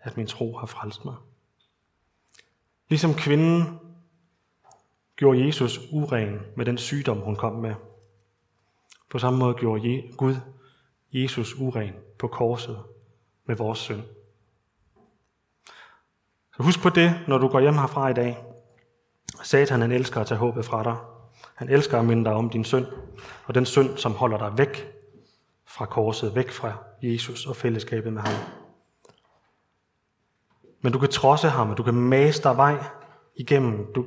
at 0.01 0.17
min 0.17 0.27
tro 0.27 0.57
har 0.57 0.67
frelst 0.67 1.05
mig. 1.05 1.15
Ligesom 2.89 3.15
kvinden 3.15 3.81
gjorde 5.21 5.47
Jesus 5.47 5.81
uren 5.93 6.41
med 6.57 6.67
den 6.67 6.79
sygdom, 6.79 7.19
hun 7.19 7.37
kom 7.37 7.53
med. 7.53 7.75
På 9.11 9.19
samme 9.19 9.39
måde 9.39 9.55
gjorde 9.55 10.03
Gud 10.17 10.35
Jesus 11.13 11.55
uren 11.55 11.93
på 12.19 12.29
korset 12.29 12.79
med 13.47 13.57
vores 13.57 13.79
synd. 13.79 14.03
Så 16.57 16.63
husk 16.63 16.83
på 16.83 16.89
det, 16.89 17.21
når 17.29 17.39
du 17.39 17.49
går 17.49 17.61
hjem 17.61 17.75
herfra 17.75 18.09
i 18.09 18.15
dag. 18.15 18.39
Satan 19.43 19.81
han 19.81 19.93
elsker 19.93 20.21
at 20.21 20.27
tage 20.27 20.39
håbet 20.39 20.65
fra 20.65 20.83
dig. 20.83 20.97
Han 21.55 21.69
elsker 21.69 21.99
at 21.99 22.05
minde 22.05 22.25
dig 22.25 22.33
om 22.33 22.51
din 22.51 22.65
synd, 22.65 22.87
og 23.47 23.55
den 23.55 23.67
synd, 23.67 23.97
som 23.97 24.13
holder 24.13 24.39
dig 24.39 24.59
væk 24.59 24.93
fra 25.67 25.87
korset, 25.87 26.35
væk 26.35 26.51
fra 26.51 26.73
Jesus 27.03 27.47
og 27.47 27.57
fællesskabet 27.57 28.13
med 28.13 28.23
ham. 28.23 28.35
Men 30.81 30.93
du 30.93 30.99
kan 30.99 31.09
trodse 31.09 31.49
ham, 31.49 31.71
og 31.71 31.77
du 31.77 31.83
kan 31.83 31.95
mase 31.95 32.43
dig 32.43 32.57
vej 32.57 32.85
igennem, 33.37 33.93
du, 33.95 34.07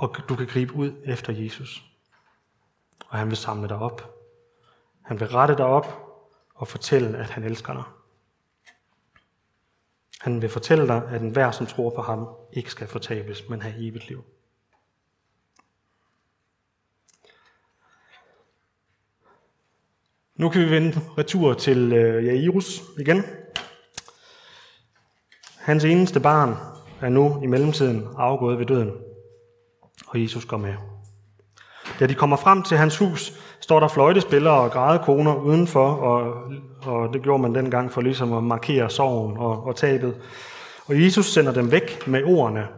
og 0.00 0.16
du 0.28 0.36
kan 0.36 0.46
gribe 0.46 0.74
ud 0.74 0.92
efter 1.04 1.32
Jesus. 1.32 1.84
Og 3.08 3.18
han 3.18 3.28
vil 3.28 3.36
samle 3.36 3.68
dig 3.68 3.76
op. 3.76 4.14
Han 5.02 5.20
vil 5.20 5.28
rette 5.28 5.56
dig 5.56 5.64
op 5.64 5.86
og 6.54 6.68
fortælle, 6.68 7.18
at 7.18 7.30
han 7.30 7.44
elsker 7.44 7.72
dig. 7.72 7.82
Han 10.20 10.42
vil 10.42 10.50
fortælle 10.50 10.86
dig, 10.86 11.08
at 11.08 11.20
enhver, 11.22 11.50
som 11.50 11.66
tror 11.66 11.90
på 11.90 12.02
ham, 12.02 12.28
ikke 12.52 12.70
skal 12.70 12.86
fortabes, 12.86 13.48
men 13.48 13.62
have 13.62 13.88
evigt 13.88 14.08
liv. 14.08 14.24
Nu 20.34 20.48
kan 20.48 20.60
vi 20.60 20.70
vende 20.70 21.00
retur 21.18 21.54
til 21.54 21.92
øh, 21.92 22.26
Jairus 22.26 22.82
igen. 22.98 23.24
Hans 25.56 25.84
eneste 25.84 26.20
barn 26.20 26.56
er 27.00 27.08
nu 27.08 27.42
i 27.42 27.46
mellemtiden 27.46 28.08
afgået 28.16 28.58
ved 28.58 28.66
døden, 28.66 29.09
og 30.10 30.22
Jesus 30.22 30.44
går 30.44 30.56
med. 30.56 30.74
Da 32.00 32.06
de 32.06 32.14
kommer 32.14 32.36
frem 32.36 32.62
til 32.62 32.76
hans 32.76 32.98
hus, 32.98 33.32
står 33.60 33.80
der 33.80 33.88
fløjtespillere 33.88 34.60
og 34.60 34.70
grædekoner 34.70 35.34
udenfor, 35.34 35.86
og, 35.92 36.42
og 36.82 37.12
det 37.12 37.22
gjorde 37.22 37.42
man 37.42 37.54
dengang 37.54 37.92
for 37.92 38.00
ligesom 38.00 38.32
at 38.32 38.42
markere 38.42 38.90
sorgen 38.90 39.36
og, 39.36 39.64
og 39.64 39.76
tabet. 39.76 40.20
Og 40.86 41.02
Jesus 41.02 41.26
sender 41.26 41.52
dem 41.52 41.70
væk 41.70 42.06
med 42.06 42.24
ordene, 42.24 42.68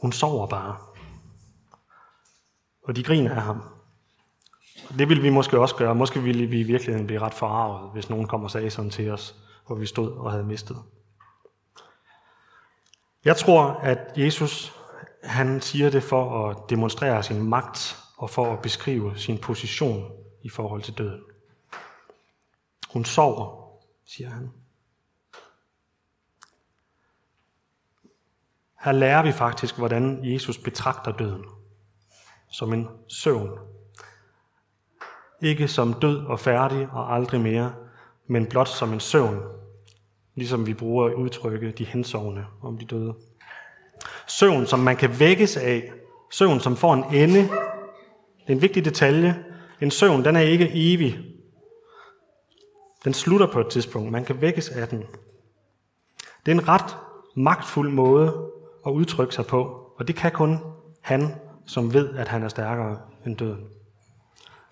hun 0.00 0.12
sover 0.12 0.46
bare. 0.46 0.76
Og 2.84 2.96
de 2.96 3.02
griner 3.02 3.34
af 3.34 3.42
ham. 3.42 3.62
Det 4.98 5.08
ville 5.08 5.22
vi 5.22 5.30
måske 5.30 5.58
også 5.58 5.76
gøre. 5.76 5.94
Måske 5.94 6.22
ville 6.22 6.46
vi 6.46 6.60
i 6.60 6.62
virkeligheden 6.62 7.06
blive 7.06 7.20
ret 7.20 7.34
forarvet, 7.34 7.90
hvis 7.92 8.10
nogen 8.10 8.26
kom 8.26 8.44
og 8.44 8.50
sagde 8.50 8.70
sådan 8.70 8.90
til 8.90 9.10
os, 9.10 9.34
hvor 9.66 9.76
vi 9.76 9.86
stod 9.86 10.12
og 10.12 10.30
havde 10.30 10.44
mistet. 10.44 10.76
Jeg 13.24 13.36
tror, 13.36 13.62
at 13.62 13.98
Jesus 14.16 14.81
han 15.22 15.60
siger 15.60 15.90
det 15.90 16.02
for 16.02 16.48
at 16.48 16.56
demonstrere 16.70 17.22
sin 17.22 17.42
magt 17.42 17.98
og 18.16 18.30
for 18.30 18.52
at 18.52 18.62
beskrive 18.62 19.18
sin 19.18 19.38
position 19.38 20.12
i 20.42 20.48
forhold 20.48 20.82
til 20.82 20.98
døden. 20.98 21.22
Hun 22.92 23.04
sover, 23.04 23.68
siger 24.04 24.30
han. 24.30 24.50
Her 28.84 28.92
lærer 28.92 29.22
vi 29.22 29.32
faktisk, 29.32 29.78
hvordan 29.78 30.20
Jesus 30.32 30.58
betragter 30.58 31.12
døden. 31.12 31.44
Som 32.50 32.72
en 32.72 32.88
søvn. 33.08 33.58
Ikke 35.42 35.68
som 35.68 35.94
død 35.94 36.26
og 36.26 36.40
færdig 36.40 36.88
og 36.88 37.14
aldrig 37.14 37.40
mere, 37.40 37.74
men 38.26 38.46
blot 38.46 38.68
som 38.68 38.92
en 38.92 39.00
søvn, 39.00 39.42
ligesom 40.34 40.66
vi 40.66 40.74
bruger 40.74 41.06
at 41.06 41.14
udtrykke 41.14 41.70
de 41.70 41.84
hensovne 41.84 42.46
om 42.62 42.78
de 42.78 42.84
døde. 42.84 43.14
Søvn, 44.26 44.66
som 44.66 44.78
man 44.78 44.96
kan 44.96 45.20
vækkes 45.20 45.56
af. 45.56 45.92
Søvn, 46.30 46.60
som 46.60 46.76
får 46.76 46.94
en 46.94 47.04
ende. 47.14 47.38
Det 47.38 48.48
er 48.48 48.52
en 48.52 48.62
vigtig 48.62 48.84
detalje. 48.84 49.44
En 49.80 49.90
søvn, 49.90 50.24
den 50.24 50.36
er 50.36 50.40
ikke 50.40 50.70
evig. 50.74 51.18
Den 53.04 53.14
slutter 53.14 53.46
på 53.46 53.60
et 53.60 53.68
tidspunkt. 53.68 54.12
Man 54.12 54.24
kan 54.24 54.40
vækkes 54.40 54.68
af 54.68 54.88
den. 54.88 55.04
Det 56.46 56.52
er 56.52 56.56
en 56.56 56.68
ret 56.68 56.96
magtfuld 57.36 57.90
måde 57.90 58.50
at 58.86 58.90
udtrykke 58.90 59.34
sig 59.34 59.46
på, 59.46 59.62
og 59.98 60.08
det 60.08 60.16
kan 60.16 60.30
kun 60.30 60.58
han, 61.00 61.34
som 61.66 61.94
ved, 61.94 62.14
at 62.14 62.28
han 62.28 62.42
er 62.42 62.48
stærkere 62.48 62.98
end 63.26 63.36
døden. 63.36 63.64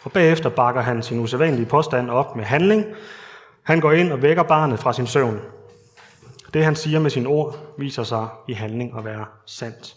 Og 0.02 0.12
bagefter 0.12 0.50
bakker 0.50 0.80
han 0.80 1.02
sin 1.02 1.20
usædvanlige 1.20 1.66
påstand 1.66 2.10
op 2.10 2.36
med 2.36 2.44
handling. 2.44 2.84
Han 3.62 3.80
går 3.80 3.92
ind 3.92 4.12
og 4.12 4.22
vækker 4.22 4.42
barnet 4.42 4.78
fra 4.78 4.92
sin 4.92 5.06
søvn. 5.06 5.40
Det, 6.54 6.64
han 6.64 6.76
siger 6.76 6.98
med 6.98 7.10
sine 7.10 7.28
ord, 7.28 7.74
viser 7.78 8.02
sig 8.02 8.28
i 8.48 8.52
handling 8.52 8.98
at 8.98 9.04
være 9.04 9.26
sandt. 9.46 9.96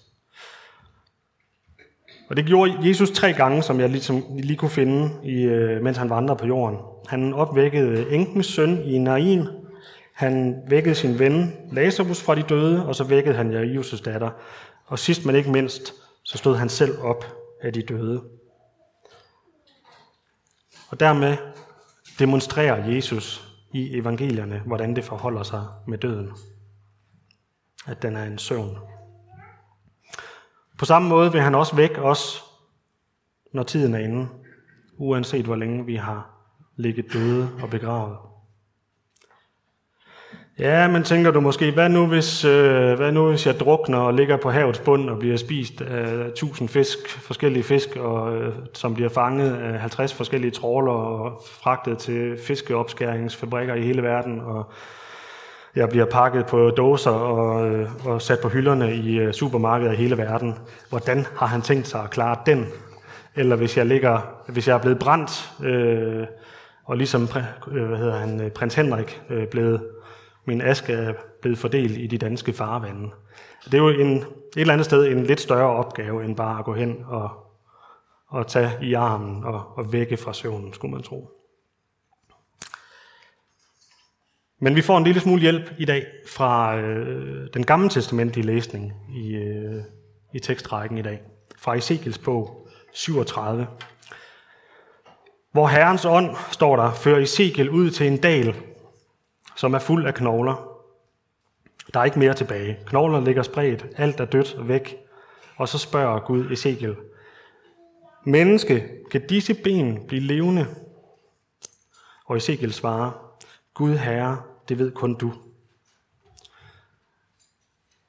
Og 2.30 2.38
det 2.38 2.46
gjorde 2.46 2.78
Jesus 2.82 3.12
tre 3.12 3.34
gange, 3.34 3.64
som 3.64 3.80
jeg 3.80 3.90
ligesom 3.90 4.24
lige 4.40 4.58
kunne 4.58 4.72
finde, 4.72 5.12
i, 5.24 5.42
øh, 5.42 5.84
mens 5.84 5.98
han 5.98 6.10
vandrede 6.10 6.40
på 6.40 6.48
jorden. 6.48 6.80
Han 7.08 7.34
opvækkede 7.34 8.10
enkens 8.12 8.46
søn 8.46 8.82
i 8.86 8.98
Nain. 8.98 9.48
Han 10.14 10.56
vækkede 10.68 10.96
sin 10.96 11.20
ven 11.20 11.54
Lazarus 11.72 12.22
fra 12.22 12.36
de 12.36 12.42
døde, 12.42 12.86
og 12.86 12.96
så 12.96 13.04
vækkede 13.04 13.36
han 13.36 13.52
Jairus' 13.52 14.04
datter. 14.04 14.30
Og 14.86 15.00
sidst 15.00 15.26
men 15.26 15.36
ikke 15.36 15.52
mindst, 15.52 15.94
så 16.24 16.38
stod 16.38 16.56
han 16.56 16.70
selv 16.70 17.00
op 17.02 17.26
af 17.62 17.74
de 17.74 17.82
døde. 17.82 18.24
Og 20.90 21.00
dermed 21.00 21.38
demonstrerer 22.20 22.86
Jesus 22.86 23.53
i 23.74 23.98
evangelierne, 23.98 24.62
hvordan 24.66 24.96
det 24.96 25.04
forholder 25.04 25.44
sig 25.44 25.66
med 25.88 25.98
døden. 25.98 26.32
At 27.88 28.02
den 28.02 28.16
er 28.16 28.24
en 28.24 28.38
søvn. 28.38 28.78
På 30.80 30.86
samme 30.86 31.10
måde 31.10 31.32
vil 31.32 31.42
han 31.42 31.56
også 31.56 31.76
vække 31.76 32.02
os, 32.02 32.44
når 33.54 33.64
tiden 33.64 33.94
er 33.94 34.00
inde, 34.00 34.28
uanset 34.98 35.46
hvor 35.46 35.56
længe 35.56 35.86
vi 35.86 35.96
har 35.96 36.30
ligget 36.76 37.14
døde 37.14 37.50
og 37.62 37.70
begravet. 37.70 38.18
Ja, 40.60 40.88
men 40.88 41.04
tænker 41.04 41.32
du 41.32 41.42
måske, 41.42 41.72
hvad 41.72 41.90
nu, 41.90 42.08
hvis, 42.08 42.46
øh, 42.46 42.94
hvad 42.94 43.12
nu 43.12 43.30
hvis 43.30 43.46
jeg 43.46 43.60
drukner 43.60 43.98
og 43.98 44.14
ligger 44.14 44.38
på 44.38 44.52
havets 44.52 44.80
bund 44.80 45.10
og 45.10 45.20
bliver 45.20 45.38
spist 45.38 45.82
af 45.82 46.32
tusind 46.36 46.70
fisk, 46.70 47.10
forskellige 47.10 47.64
fisk, 47.64 47.96
og, 47.96 48.36
øh, 48.36 48.54
som 48.74 48.94
bliver 48.94 49.10
fanget 49.10 49.56
af 49.56 49.80
50 49.80 50.14
forskellige 50.14 50.52
trawler 50.52 50.92
og 50.92 51.42
fragtet 51.62 51.98
til 51.98 52.38
fiskeopskæringsfabrikker 52.48 53.74
i 53.76 53.82
hele 53.82 54.04
verden, 54.04 54.40
og 54.40 54.72
jeg 55.76 55.90
bliver 55.90 56.06
pakket 56.06 56.46
på 56.46 56.70
dåser 56.70 57.12
og, 57.12 57.68
øh, 57.68 57.90
og 58.06 58.22
sat 58.22 58.40
på 58.40 58.50
hylderne 58.50 58.96
i 58.96 59.20
øh, 59.20 59.34
supermarkeder 59.34 59.92
i 59.92 59.96
hele 59.96 60.18
verden. 60.18 60.56
Hvordan 60.90 61.26
har 61.38 61.48
han 61.48 61.62
tænkt 61.62 61.88
sig 61.88 62.04
at 62.04 62.10
klare 62.10 62.38
den? 62.46 62.68
Eller 63.36 63.56
hvis 63.56 63.78
jeg, 63.78 63.86
ligger, 63.86 64.20
hvis 64.48 64.68
jeg 64.68 64.74
er 64.74 64.82
blevet 64.82 65.00
brændt, 65.00 65.52
øh, 65.64 66.26
og 66.86 66.98
ligesom 66.98 67.28
øh, 67.72 67.86
hvad 67.86 67.98
hedder 67.98 68.18
han, 68.18 68.42
øh, 68.42 68.52
prins 68.52 68.76
Henrik 68.76 69.22
øh, 69.30 69.48
blevet 69.48 69.82
min 70.46 70.62
aske 70.62 70.94
er 70.94 71.14
blevet 71.42 71.58
fordelt 71.58 71.98
i 71.98 72.08
de 72.08 72.18
danske 72.18 72.54
farvande. 72.54 73.10
Det 73.66 73.74
er 73.74 73.78
jo 73.78 73.90
en, 73.90 74.18
et 74.18 74.26
eller 74.56 74.74
andet 74.74 74.86
sted 74.86 75.08
en 75.08 75.24
lidt 75.24 75.42
større 75.42 75.70
opgave, 75.70 76.26
end 76.26 76.36
bare 76.36 76.60
at 76.60 76.66
gå 76.66 76.74
hen 76.74 77.04
og, 77.08 77.30
og 78.28 78.48
tage 78.48 78.72
i 78.82 78.94
armen 78.94 79.44
og, 79.44 79.78
og 79.78 79.94
vække 79.94 80.18
fra 80.18 80.34
søvnen, 80.34 80.74
skulle 80.74 80.94
man 80.94 81.04
tro. 81.04 81.30
Men 84.60 84.76
vi 84.76 84.82
får 84.82 84.98
en 84.98 85.04
lille 85.04 85.22
smule 85.22 85.42
hjælp 85.42 85.72
i 85.78 85.86
dag 85.86 86.06
fra 86.28 86.78
øh, 86.78 87.48
den 87.54 87.66
gamle 87.66 87.90
testamentlige 87.90 88.46
læsning 88.46 88.94
i, 89.16 89.36
øh, 89.36 89.82
i 90.34 90.40
tekstrækken 90.40 90.98
i 90.98 91.02
dag. 91.02 91.22
Fra 91.58 91.76
Ezekiels 91.76 92.18
bog 92.18 92.68
37. 92.94 93.68
Hvor 95.52 95.68
Herrens 95.68 96.06
ånd, 96.06 96.36
står 96.52 96.76
der, 96.76 96.94
fører 96.94 97.20
Ezekiel 97.20 97.70
ud 97.70 97.90
til 97.90 98.08
en 98.08 98.18
dal, 98.18 98.56
som 99.56 99.74
er 99.74 99.80
fuld 99.80 100.06
af 100.06 100.14
knogler. 100.14 100.80
Der 101.94 102.00
er 102.00 102.06
ikke 102.06 102.20
mere 102.20 102.34
tilbage. 102.34 102.80
Knogler 102.86 103.22
ligger 103.22 103.44
spredt, 103.44 103.86
alt 103.96 104.20
er 104.20 104.26
dødt 104.26 104.68
væk. 104.68 104.98
Og 105.56 105.70
så 105.70 105.78
spørger 105.78 106.20
Gud 106.20 106.52
Ezekiel, 106.52 106.96
Menneske, 108.26 108.90
kan 109.12 109.28
disse 109.28 109.54
ben 109.54 110.08
blive 110.08 110.22
levende? 110.22 110.68
Og 112.26 112.38
Ezekiel 112.38 112.74
svarer, 112.74 113.36
Gud 113.74 113.96
Herre, 113.96 114.42
det 114.70 114.80
ved 114.80 114.92
kun 114.92 115.16
du. 115.16 115.34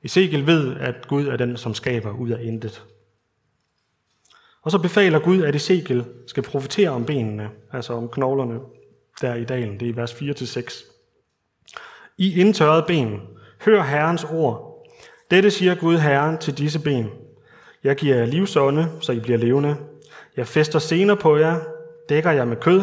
Ezekiel 0.03 0.47
ved, 0.47 0.77
at 0.77 1.09
Gud 1.09 1.27
er 1.27 1.37
den, 1.37 1.57
som 1.57 1.75
skaber 1.75 2.11
ud 2.11 2.31
af 2.31 2.43
intet. 2.43 2.85
Og 4.63 4.71
så 4.71 4.79
befaler 4.79 5.19
Gud, 5.19 5.43
at 5.43 5.55
Ezekiel 5.55 6.05
skal 6.27 6.43
profetere 6.43 6.91
om 6.91 7.07
benene, 7.07 7.51
altså 7.73 7.93
om 7.93 8.09
knoglerne, 8.09 8.61
der 9.21 9.35
i 9.35 9.45
dalen. 9.45 9.81
Det 9.81 9.89
er 9.89 9.93
i 9.93 9.97
vers 9.97 10.13
4-6. 10.13 10.94
I 12.19 12.41
indtørrede 12.41 12.85
ben, 12.87 13.21
hør 13.65 13.83
Herrens 13.83 14.25
ord. 14.25 14.87
Dette 15.31 15.51
siger 15.51 15.75
Gud 15.75 15.99
Herren 15.99 16.39
til 16.39 16.59
disse 16.59 16.79
ben. 16.79 17.11
Jeg 17.85 17.97
giver 17.97 18.17
jer 18.17 18.27
livsånde, 18.27 18.93
så 19.01 19.13
I 19.13 19.21
bliver 19.21 19.39
levende. 19.39 19.77
Jeg 20.37 20.47
fester 20.47 20.79
sener 20.79 21.15
på 21.15 21.37
jer, 21.37 21.61
dækker 22.09 22.31
jer 22.31 22.45
med 22.45 22.57
kød, 22.57 22.83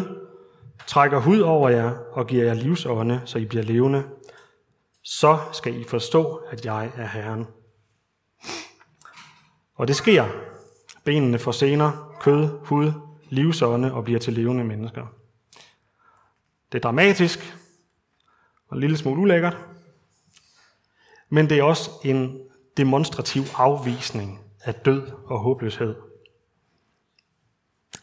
trækker 0.86 1.18
hud 1.18 1.40
over 1.40 1.68
jer 1.68 1.92
og 2.12 2.26
giver 2.26 2.44
jer 2.44 2.54
livsånde, 2.54 3.20
så 3.24 3.38
I 3.38 3.44
bliver 3.44 3.64
levende. 3.64 4.04
Så 5.02 5.38
skal 5.52 5.80
I 5.80 5.84
forstå, 5.84 6.34
at 6.50 6.64
jeg 6.64 6.92
er 6.96 7.06
Herren. 7.06 7.46
Og 9.74 9.88
det 9.88 9.96
sker. 9.96 10.26
Benene 11.04 11.38
får 11.38 11.52
sener, 11.52 12.16
kød, 12.20 12.48
hud, 12.64 12.92
livsånde 13.28 13.92
og 13.92 14.04
bliver 14.04 14.20
til 14.20 14.32
levende 14.32 14.64
mennesker. 14.64 15.06
Det 16.72 16.78
er 16.78 16.82
dramatisk, 16.82 17.56
og 18.72 18.76
en 18.76 18.80
lille 18.80 18.96
smule 18.96 19.20
ulækkert. 19.20 19.56
Men 21.28 21.50
det 21.50 21.58
er 21.58 21.62
også 21.62 21.90
en 22.04 22.40
demonstrativ 22.76 23.42
afvisning 23.56 24.40
af 24.64 24.74
død 24.74 25.02
og 25.26 25.38
håbløshed. 25.38 25.94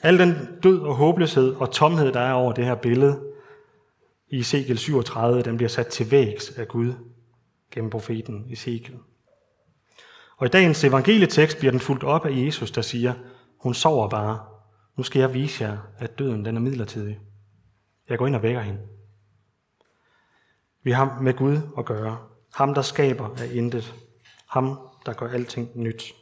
Al 0.01 0.19
den 0.19 0.35
død 0.63 0.79
og 0.79 0.95
håbløshed 0.95 1.55
og 1.55 1.71
tomhed, 1.71 2.11
der 2.11 2.19
er 2.19 2.33
over 2.33 2.53
det 2.53 2.65
her 2.65 2.75
billede 2.75 3.19
i 4.27 4.39
Ezekiel 4.39 4.77
37, 4.77 5.41
den 5.41 5.57
bliver 5.57 5.69
sat 5.69 5.87
til 5.87 6.11
vægs 6.11 6.49
af 6.49 6.67
Gud 6.67 6.93
gennem 7.71 7.89
profeten 7.89 8.45
Ezekiel. 8.49 8.97
Og 10.37 10.45
i 10.45 10.49
dagens 10.49 10.83
evangelietekst 10.83 11.57
bliver 11.57 11.71
den 11.71 11.79
fuldt 11.79 12.03
op 12.03 12.25
af 12.25 12.45
Jesus, 12.45 12.71
der 12.71 12.81
siger, 12.81 13.13
hun 13.57 13.73
sover 13.73 14.09
bare. 14.09 14.39
Nu 14.97 15.03
skal 15.03 15.19
jeg 15.19 15.33
vise 15.33 15.63
jer, 15.63 15.77
at 15.97 16.19
døden 16.19 16.45
den 16.45 16.55
er 16.55 16.61
midlertidig. 16.61 17.19
Jeg 18.09 18.17
går 18.17 18.27
ind 18.27 18.35
og 18.35 18.43
vækker 18.43 18.61
hende. 18.61 18.79
Vi 20.83 20.91
har 20.91 21.17
med 21.21 21.33
Gud 21.33 21.57
at 21.77 21.85
gøre. 21.85 22.17
Ham, 22.53 22.73
der 22.73 22.81
skaber 22.81 23.29
af 23.37 23.49
intet. 23.53 23.93
Ham, 24.49 24.79
der 25.05 25.13
gør 25.13 25.27
alting 25.27 25.69
nyt. 25.75 26.15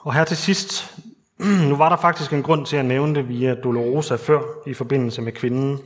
Og 0.00 0.14
her 0.14 0.24
til 0.24 0.36
sidst, 0.36 0.98
nu 1.68 1.76
var 1.76 1.88
der 1.88 1.96
faktisk 1.96 2.32
en 2.32 2.42
grund 2.42 2.66
til 2.66 2.76
at 2.76 2.84
nævne 2.84 3.14
det 3.14 3.28
via 3.28 3.54
Dolorosa 3.54 4.14
før, 4.14 4.42
i 4.66 4.74
forbindelse 4.74 5.22
med 5.22 5.32
kvinden, 5.32 5.78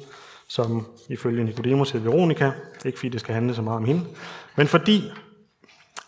som 0.48 0.86
ifølge 1.08 1.44
Nicodemus 1.44 1.90
hed 1.90 2.00
Veronica, 2.00 2.52
ikke 2.84 2.98
fordi 2.98 3.08
det 3.08 3.20
skal 3.20 3.34
handle 3.34 3.54
så 3.54 3.62
meget 3.62 3.76
om 3.76 3.84
hende, 3.84 4.04
men 4.56 4.66
fordi 4.66 5.10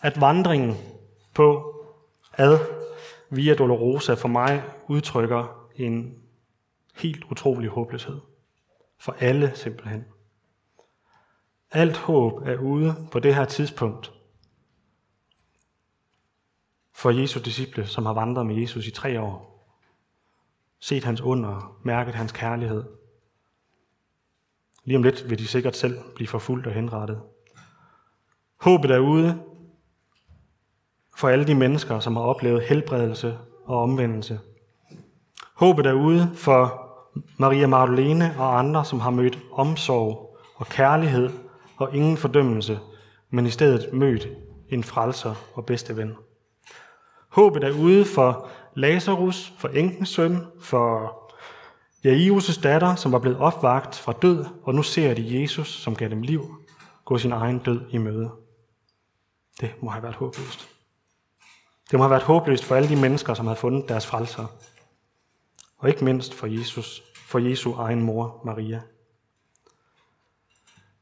at 0.01 0.21
vandringen 0.21 0.77
på 1.33 1.75
ad 2.37 2.59
via 3.29 3.53
Dolorosa 3.53 4.13
for 4.13 4.27
mig 4.27 4.63
udtrykker 4.87 5.67
en 5.75 6.24
helt 6.95 7.23
utrolig 7.31 7.69
håbløshed. 7.69 8.19
For 8.97 9.15
alle 9.19 9.51
simpelthen. 9.55 10.05
Alt 11.71 11.97
håb 11.97 12.41
er 12.47 12.57
ude 12.57 13.07
på 13.11 13.19
det 13.19 13.35
her 13.35 13.45
tidspunkt. 13.45 14.13
For 16.93 17.09
Jesu 17.09 17.39
disciple, 17.39 17.87
som 17.87 18.05
har 18.05 18.13
vandret 18.13 18.45
med 18.45 18.55
Jesus 18.55 18.87
i 18.87 18.91
tre 18.91 19.21
år. 19.21 19.51
Set 20.79 21.03
hans 21.03 21.21
under, 21.21 21.79
mærket 21.83 22.15
hans 22.15 22.31
kærlighed. 22.31 22.83
Lige 24.83 24.97
om 24.97 25.03
lidt 25.03 25.29
vil 25.29 25.39
de 25.39 25.47
sikkert 25.47 25.75
selv 25.75 25.99
blive 26.15 26.27
forfulgt 26.27 26.67
og 26.67 26.73
henrettet. 26.73 27.21
Håbet 28.61 28.91
er 28.91 28.99
ude 28.99 29.43
for 31.17 31.29
alle 31.29 31.47
de 31.47 31.55
mennesker, 31.55 31.99
som 31.99 32.15
har 32.15 32.23
oplevet 32.23 32.63
helbredelse 32.63 33.39
og 33.65 33.81
omvendelse 33.81 34.39
Håbet 35.55 35.85
er 35.85 35.93
ude 35.93 36.31
for 36.35 36.84
Maria 37.37 37.67
Magdalene 37.67 38.35
og 38.37 38.59
andre, 38.59 38.85
som 38.85 38.99
har 38.99 39.09
mødt 39.09 39.39
omsorg 39.51 40.37
og 40.55 40.67
kærlighed 40.67 41.29
og 41.77 41.95
ingen 41.95 42.17
fordømmelse, 42.17 42.79
men 43.29 43.45
i 43.45 43.49
stedet 43.49 43.93
mødt 43.93 44.27
en 44.69 44.83
frelser 44.83 45.35
og 45.53 45.65
bedste 45.65 45.97
ven. 45.97 46.15
Håbet 47.29 47.63
er 47.63 47.71
ude 47.71 48.05
for 48.05 48.49
Lazarus, 48.73 49.53
for 49.57 49.67
enkens 49.67 50.09
søn, 50.09 50.37
for 50.61 51.21
Jairus' 52.05 52.61
datter, 52.61 52.95
som 52.95 53.11
var 53.11 53.19
blevet 53.19 53.37
opvagt 53.37 53.95
fra 53.95 54.13
død, 54.21 54.45
og 54.63 54.75
nu 54.75 54.83
ser 54.83 55.13
de 55.13 55.41
Jesus, 55.41 55.67
som 55.67 55.95
gav 55.95 56.09
dem 56.09 56.21
liv, 56.21 56.55
gå 57.05 57.17
sin 57.17 57.31
egen 57.31 57.59
død 57.59 57.81
i 57.89 57.97
møde. 57.97 58.31
Det 59.61 59.73
må 59.81 59.89
have 59.89 60.03
været 60.03 60.15
håbløst. 60.15 60.69
Det 61.91 61.99
må 61.99 62.03
have 62.03 62.11
været 62.11 62.23
håbløst 62.23 62.63
for 62.65 62.75
alle 62.75 62.89
de 62.89 62.95
mennesker, 62.95 63.33
som 63.33 63.45
havde 63.45 63.59
fundet 63.59 63.89
deres 63.89 64.05
frelser. 64.05 64.45
Og 65.77 65.89
ikke 65.89 66.05
mindst 66.05 66.33
for 66.33 66.47
Jesus, 66.47 67.03
for 67.15 67.39
Jesu 67.39 67.73
egen 67.73 68.01
mor, 68.01 68.41
Maria. 68.45 68.81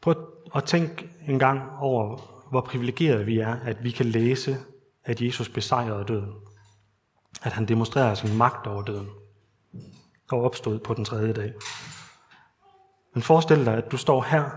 Prøv 0.02 0.16
at 0.56 0.64
tænk 0.64 1.06
en 1.28 1.40
gang 1.40 1.62
over, 1.80 2.18
hvor 2.50 2.62
privilegeret 2.62 3.28
vi 3.28 3.40
er, 3.40 3.56
at 3.56 3.84
vi 3.84 3.92
kan 3.92 4.06
læse, 4.06 4.58
at 5.06 5.22
Jesus 5.22 5.50
besejrede 5.50 6.06
døden. 6.08 6.34
At 7.44 7.52
han 7.52 7.68
demonstrerede 7.68 8.16
sin 8.16 8.38
magt 8.38 8.68
over 8.68 8.84
døden 8.84 9.10
og 10.32 10.44
opstod 10.44 10.80
på 10.80 10.94
den 10.94 11.06
tredje 11.06 11.34
dag. 11.34 11.54
Men 13.14 13.24
forestil 13.24 13.66
dig, 13.66 13.74
at 13.74 13.92
du 13.92 13.98
står 13.98 14.22
her 14.22 14.50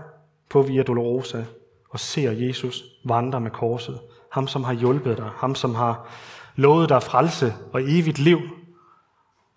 på 0.49 0.61
Via 0.61 0.83
Dolorosa 0.83 1.43
og 1.89 1.99
ser 1.99 2.31
Jesus 2.31 2.83
vandre 3.05 3.41
med 3.41 3.51
korset. 3.51 3.99
Ham, 4.31 4.47
som 4.47 4.63
har 4.63 4.73
hjulpet 4.73 5.17
dig. 5.17 5.29
Ham, 5.35 5.55
som 5.55 5.75
har 5.75 6.09
lovet 6.55 6.89
dig 6.89 7.03
frelse 7.03 7.53
og 7.73 7.81
evigt 7.83 8.19
liv. 8.19 8.39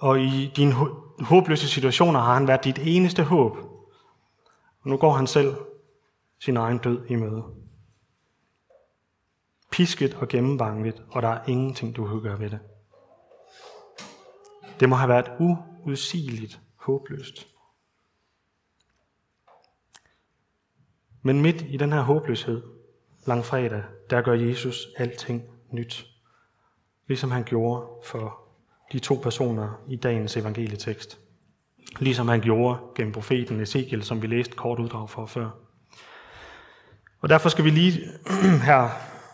Og 0.00 0.20
i 0.20 0.52
dine 0.56 0.74
håbløse 1.20 1.68
situationer 1.68 2.20
har 2.20 2.34
han 2.34 2.48
været 2.48 2.64
dit 2.64 2.78
eneste 2.78 3.22
håb. 3.22 3.56
Og 4.82 4.90
nu 4.90 4.96
går 4.96 5.12
han 5.12 5.26
selv 5.26 5.54
sin 6.38 6.56
egen 6.56 6.78
død 6.78 7.06
i 7.08 7.14
møde. 7.14 7.44
Pisket 9.70 10.14
og 10.14 10.28
gennemvangeligt, 10.28 11.02
og 11.10 11.22
der 11.22 11.28
er 11.28 11.44
ingenting, 11.48 11.96
du 11.96 12.06
kan 12.06 12.22
gøre 12.22 12.40
ved 12.40 12.50
det. 12.50 12.58
Det 14.80 14.88
må 14.88 14.96
have 14.96 15.08
været 15.08 15.30
uudsigeligt 15.40 16.60
håbløst. 16.76 17.48
Men 21.22 21.42
midt 21.42 21.62
i 21.62 21.76
den 21.76 21.92
her 21.92 22.00
håbløshed, 22.00 22.62
langfredag, 23.26 23.82
der 24.10 24.22
gør 24.22 24.34
Jesus 24.34 24.86
alting 24.96 25.42
nyt. 25.70 26.06
Ligesom 27.06 27.30
han 27.30 27.44
gjorde 27.44 27.88
for 28.04 28.49
de 28.92 28.98
to 28.98 29.20
personer 29.22 29.80
i 29.88 29.96
dagens 29.96 30.36
evangelietekst. 30.36 31.18
Ligesom 31.98 32.28
han 32.28 32.40
gjorde 32.40 32.78
gennem 32.96 33.12
profeten 33.12 33.60
Ezekiel, 33.60 34.02
som 34.02 34.22
vi 34.22 34.26
læste 34.26 34.54
kort 34.56 34.78
uddrag 34.78 35.10
for 35.10 35.26
før. 35.26 35.50
Og 37.20 37.28
derfor 37.28 37.48
skal 37.48 37.64
vi 37.64 37.70
lige 37.70 38.00
her 38.68 38.88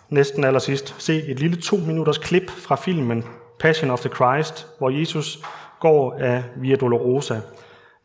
næsten 0.09 0.45
allersidst 0.45 0.95
se 0.99 1.23
et 1.23 1.39
lille 1.39 1.61
to 1.61 1.77
minutters 1.77 2.19
klip 2.19 2.51
fra 2.51 2.77
filmen 2.77 3.25
Passion 3.61 3.91
of 3.91 4.01
the 4.01 4.15
Christ, 4.15 4.67
hvor 4.79 4.91
Jesus 4.91 5.39
går 5.81 6.15
af 6.19 6.45
Via 6.57 6.77
Dolorosa, 6.77 7.41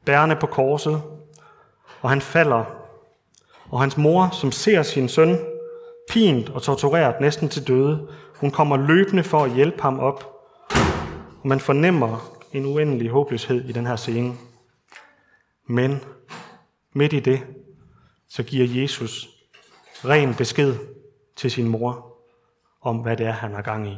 bærende 0.06 0.36
på 0.36 0.48
korset, 0.48 1.02
og 2.02 2.10
han 2.10 2.22
falder. 2.22 2.64
Og 3.70 3.82
hans 3.82 3.98
mor, 3.98 4.30
som 4.32 4.52
ser 4.52 4.84
sin 4.84 5.10
søn 5.10 5.38
pint 6.10 6.50
og 6.50 6.62
tortureret 6.62 7.22
næsten 7.22 7.50
til 7.50 7.68
døde, 7.68 8.08
hun 8.36 8.52
kommer 8.52 8.78
løbende 8.78 9.24
for 9.24 9.44
at 9.44 9.54
hjælpe 9.54 9.82
ham 9.82 10.00
op. 10.00 10.31
Og 11.42 11.48
man 11.48 11.60
fornemmer 11.60 12.38
en 12.54 12.66
uendelig 12.66 13.10
håbløshed 13.10 13.70
i 13.70 13.72
den 13.72 13.86
her 13.86 13.96
scene. 13.96 14.34
Men 15.68 16.00
midt 16.94 17.14
i 17.14 17.20
det, 17.20 17.42
så 18.30 18.44
giver 18.44 18.82
Jesus 18.82 19.30
ren 20.06 20.34
besked 20.34 20.76
til 21.36 21.52
sin 21.52 21.68
mor 21.68 22.18
om, 22.82 22.98
hvad 22.98 23.18
det 23.18 23.26
er, 23.26 23.32
han 23.32 23.54
har 23.54 23.62
gang 23.62 23.88
i. 23.88 23.98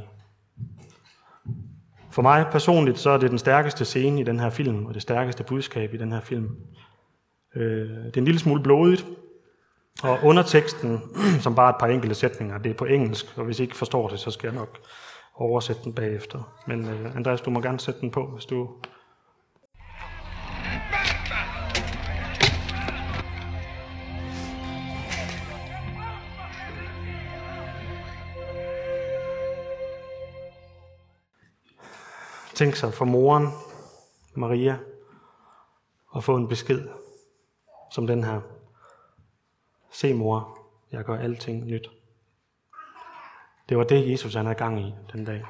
For 2.12 2.21
mig 2.21 2.45
personligt, 2.51 2.99
så 2.99 3.10
er 3.10 3.17
det 3.17 3.29
den 3.29 3.39
stærkeste 3.39 3.86
scene 3.86 4.21
i 4.21 4.23
den 4.23 4.39
her 4.39 4.49
film, 4.49 4.86
og 4.86 4.93
det 4.93 5.01
stærkeste 5.01 5.43
budskab 5.43 5.93
i 5.93 5.97
den 5.97 6.12
her 6.12 6.21
film. 6.21 6.58
Øh, 7.56 7.89
det 7.89 8.17
er 8.17 8.21
en 8.21 8.25
lille 8.25 8.39
smule 8.39 8.63
blodigt, 8.63 9.06
og 10.03 10.19
underteksten, 10.23 11.01
som 11.43 11.56
bare 11.56 11.69
er 11.69 11.73
et 11.73 11.79
par 11.79 11.88
enkelte 11.88 12.15
sætninger, 12.15 12.58
det 12.58 12.69
er 12.69 12.73
på 12.73 12.86
engelsk, 12.86 13.38
og 13.38 13.45
hvis 13.45 13.60
I 13.60 13.62
ikke 13.62 13.75
forstår 13.75 14.08
det, 14.08 14.19
så 14.19 14.32
skal 14.32 14.47
jeg 14.47 14.56
nok 14.56 14.79
oversætte 15.36 15.84
den 15.84 15.93
bagefter. 15.93 16.63
Men 16.67 16.84
uh, 16.84 17.15
Andreas, 17.15 17.41
du 17.41 17.50
må 17.50 17.62
gerne 17.62 17.80
sætte 17.80 18.02
den 18.02 18.12
på, 18.12 18.28
hvis 18.28 18.46
du... 18.46 18.69
Tænk 32.56 32.76
sig 32.76 32.93
for 32.93 33.06
moren, 33.06 33.48
Maria, 34.36 34.78
at 36.15 36.24
få 36.24 36.36
en 36.36 36.48
besked 36.48 36.88
som 37.91 38.08
den 38.08 38.24
her. 38.24 38.41
Se 39.91 40.13
mor, 40.13 40.58
jeg 40.91 41.04
gør 41.04 41.17
alting 41.17 41.65
nyt. 41.65 41.89
Det 43.69 43.78
var 43.78 43.84
det, 43.84 44.12
Jesus 44.12 44.34
han 44.34 44.45
havde 44.45 44.58
gang 44.58 44.80
i 44.80 44.93
den 45.13 45.26
dag. 45.26 45.45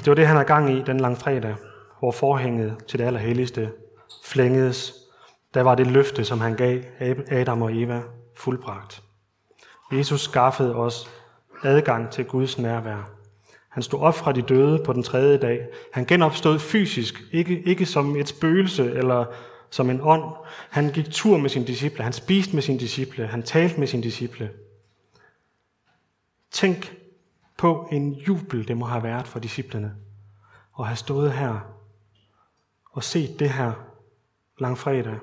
Det 0.00 0.06
var 0.06 0.14
det, 0.14 0.26
han 0.26 0.36
havde 0.36 0.48
gang 0.48 0.70
i 0.70 0.82
den 0.82 1.16
fredag, 1.16 1.56
hvor 1.98 2.12
forhænget 2.12 2.84
til 2.88 2.98
det 2.98 3.04
allerhelligste 3.04 3.72
flængedes. 4.24 4.94
Der 5.54 5.62
var 5.62 5.74
det 5.74 5.86
løfte, 5.86 6.24
som 6.24 6.40
han 6.40 6.56
gav 6.56 6.82
Adam 7.30 7.62
og 7.62 7.76
Eva 7.76 8.02
fuldbragt. 8.36 9.02
Jesus 9.92 10.20
skaffede 10.20 10.74
os 10.74 11.10
adgang 11.64 12.10
til 12.10 12.24
Guds 12.24 12.58
nærvær. 12.58 13.19
Han 13.70 13.82
stod 13.82 14.00
op 14.00 14.14
fra 14.14 14.32
de 14.32 14.42
døde 14.42 14.82
på 14.84 14.92
den 14.92 15.02
tredje 15.02 15.38
dag. 15.38 15.68
Han 15.92 16.04
genopstod 16.04 16.58
fysisk, 16.58 17.22
ikke, 17.32 17.62
ikke 17.62 17.86
som 17.86 18.16
et 18.16 18.28
spøgelse 18.28 18.92
eller 18.92 19.24
som 19.70 19.90
en 19.90 20.00
ånd. 20.02 20.34
Han 20.70 20.92
gik 20.92 21.10
tur 21.10 21.36
med 21.36 21.50
sine 21.50 21.66
disciple, 21.66 22.04
han 22.04 22.12
spiste 22.12 22.54
med 22.54 22.62
sine 22.62 22.78
disciple, 22.78 23.26
han 23.26 23.42
talte 23.42 23.80
med 23.80 23.86
sine 23.86 24.02
disciple. 24.02 24.52
Tænk 26.50 26.96
på 27.58 27.88
en 27.92 28.12
jubel, 28.12 28.68
det 28.68 28.76
må 28.76 28.84
have 28.84 29.02
været 29.02 29.26
for 29.26 29.38
disciplene. 29.38 29.96
At 30.78 30.86
have 30.86 30.96
stået 30.96 31.32
her 31.32 31.60
og 32.92 33.04
set 33.04 33.38
det 33.38 33.50
her 33.50 33.72
langfredag. 34.58 35.18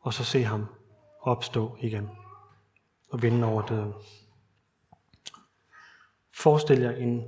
Og 0.00 0.14
så 0.14 0.24
se 0.24 0.44
ham 0.44 0.66
opstå 1.20 1.76
igen 1.80 2.08
og 3.10 3.22
vinde 3.22 3.46
over 3.46 3.62
døden. 3.62 3.94
Forestil 6.38 6.80
jer 6.80 6.90
en 6.90 7.24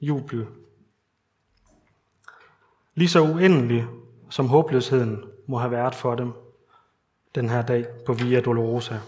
jubel. 0.00 0.46
Lige 2.94 3.08
så 3.08 3.20
uendelig 3.20 3.86
som 4.30 4.46
håbløsheden 4.46 5.24
må 5.46 5.58
have 5.58 5.70
været 5.70 5.94
for 5.94 6.14
dem 6.14 6.32
den 7.34 7.48
her 7.48 7.62
dag 7.62 7.86
på 8.06 8.12
Via 8.12 8.40
Dolorosa 8.40 8.98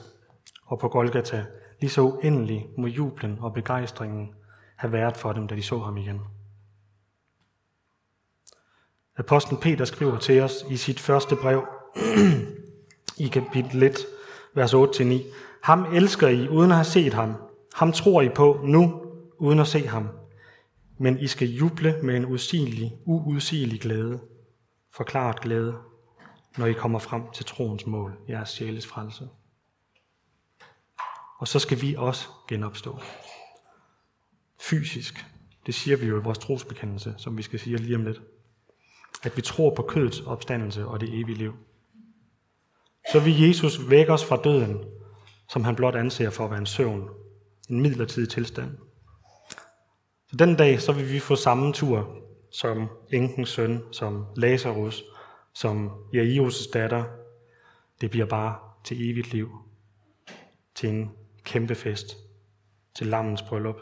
og 0.66 0.78
på 0.78 0.88
Golgata, 0.88 1.46
lige 1.80 1.90
så 1.90 2.00
uendelig 2.00 2.66
må 2.78 2.86
jublen 2.86 3.38
og 3.40 3.54
begejstringen 3.54 4.34
have 4.76 4.92
været 4.92 5.16
for 5.16 5.32
dem, 5.32 5.48
da 5.48 5.54
de 5.54 5.62
så 5.62 5.78
ham 5.78 5.96
igen. 5.96 6.20
Apostlen 9.16 9.60
Peter 9.60 9.84
skriver 9.84 10.18
til 10.18 10.40
os 10.40 10.64
i 10.70 10.76
sit 10.76 11.00
første 11.00 11.36
brev 11.36 11.66
i 13.24 13.28
kapitel 13.28 13.82
1, 13.82 13.96
vers 14.54 14.74
8-9. 14.74 15.14
Ham 15.62 15.94
elsker 15.94 16.28
I 16.28 16.48
uden 16.48 16.70
at 16.70 16.76
have 16.76 16.84
set 16.84 17.14
ham. 17.14 17.34
Ham 17.74 17.92
tror 17.92 18.22
I 18.22 18.28
på 18.28 18.60
nu, 18.64 19.01
uden 19.42 19.58
at 19.58 19.66
se 19.66 19.86
ham. 19.86 20.08
Men 20.98 21.18
I 21.18 21.26
skal 21.26 21.48
juble 21.48 22.02
med 22.02 22.16
en 22.16 22.26
usigelig, 22.26 22.92
uudsigelig 23.04 23.80
glæde, 23.80 24.20
forklaret 24.94 25.40
glæde, 25.40 25.76
når 26.58 26.66
I 26.66 26.72
kommer 26.72 26.98
frem 26.98 27.22
til 27.34 27.44
troens 27.44 27.86
mål, 27.86 28.18
jeres 28.28 28.48
sjæles 28.48 28.86
frelse. 28.86 29.28
Og 31.38 31.48
så 31.48 31.58
skal 31.58 31.82
vi 31.82 31.94
også 31.94 32.28
genopstå. 32.48 32.98
Fysisk. 34.60 35.26
Det 35.66 35.74
siger 35.74 35.96
vi 35.96 36.06
jo 36.06 36.20
i 36.20 36.22
vores 36.22 36.38
trosbekendelse, 36.38 37.14
som 37.18 37.38
vi 37.38 37.42
skal 37.42 37.58
sige 37.58 37.76
lige 37.76 37.96
om 37.96 38.04
lidt. 38.04 38.22
At 39.22 39.36
vi 39.36 39.42
tror 39.42 39.74
på 39.74 39.82
kødets 39.82 40.20
opstandelse 40.20 40.86
og 40.86 41.00
det 41.00 41.08
evige 41.08 41.38
liv. 41.38 41.54
Så 43.12 43.20
vil 43.20 43.40
Jesus 43.40 43.90
vække 43.90 44.12
os 44.12 44.24
fra 44.24 44.36
døden, 44.36 44.84
som 45.48 45.64
han 45.64 45.76
blot 45.76 45.94
anser 45.94 46.30
for 46.30 46.44
at 46.44 46.50
være 46.50 46.60
en 46.60 46.66
søvn, 46.66 47.08
en 47.70 47.80
midlertidig 47.80 48.28
tilstand. 48.28 48.78
Så 50.32 50.36
den 50.36 50.56
dag, 50.56 50.80
så 50.80 50.92
vil 50.92 51.12
vi 51.12 51.18
få 51.18 51.36
samme 51.36 51.72
tur 51.72 52.16
som 52.50 52.88
enkens 53.10 53.48
søn, 53.48 53.82
som 53.92 54.26
Lazarus, 54.36 55.04
som 55.52 55.90
Jairus' 56.14 56.70
datter. 56.72 57.04
det 58.00 58.10
bliver 58.10 58.26
bare 58.26 58.58
til 58.84 59.10
evigt 59.10 59.32
liv, 59.32 59.50
til 60.74 60.88
en 60.88 61.12
kæmpe 61.44 61.74
fest, 61.74 62.16
til 62.94 63.06
lammens 63.06 63.42
bryllup. 63.42 63.80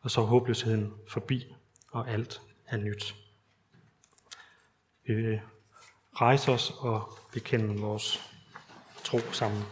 Og 0.00 0.10
så 0.10 0.20
er 0.20 0.24
håbløsheden 0.24 0.92
forbi, 1.08 1.54
og 1.90 2.10
alt 2.10 2.42
er 2.66 2.76
nyt. 2.76 3.14
Vi 5.06 5.14
vil 5.14 5.40
rejse 6.12 6.52
os 6.52 6.72
og 6.78 7.18
bekende 7.32 7.80
vores 7.80 8.30
tro 9.04 9.18
sammen. 9.32 9.62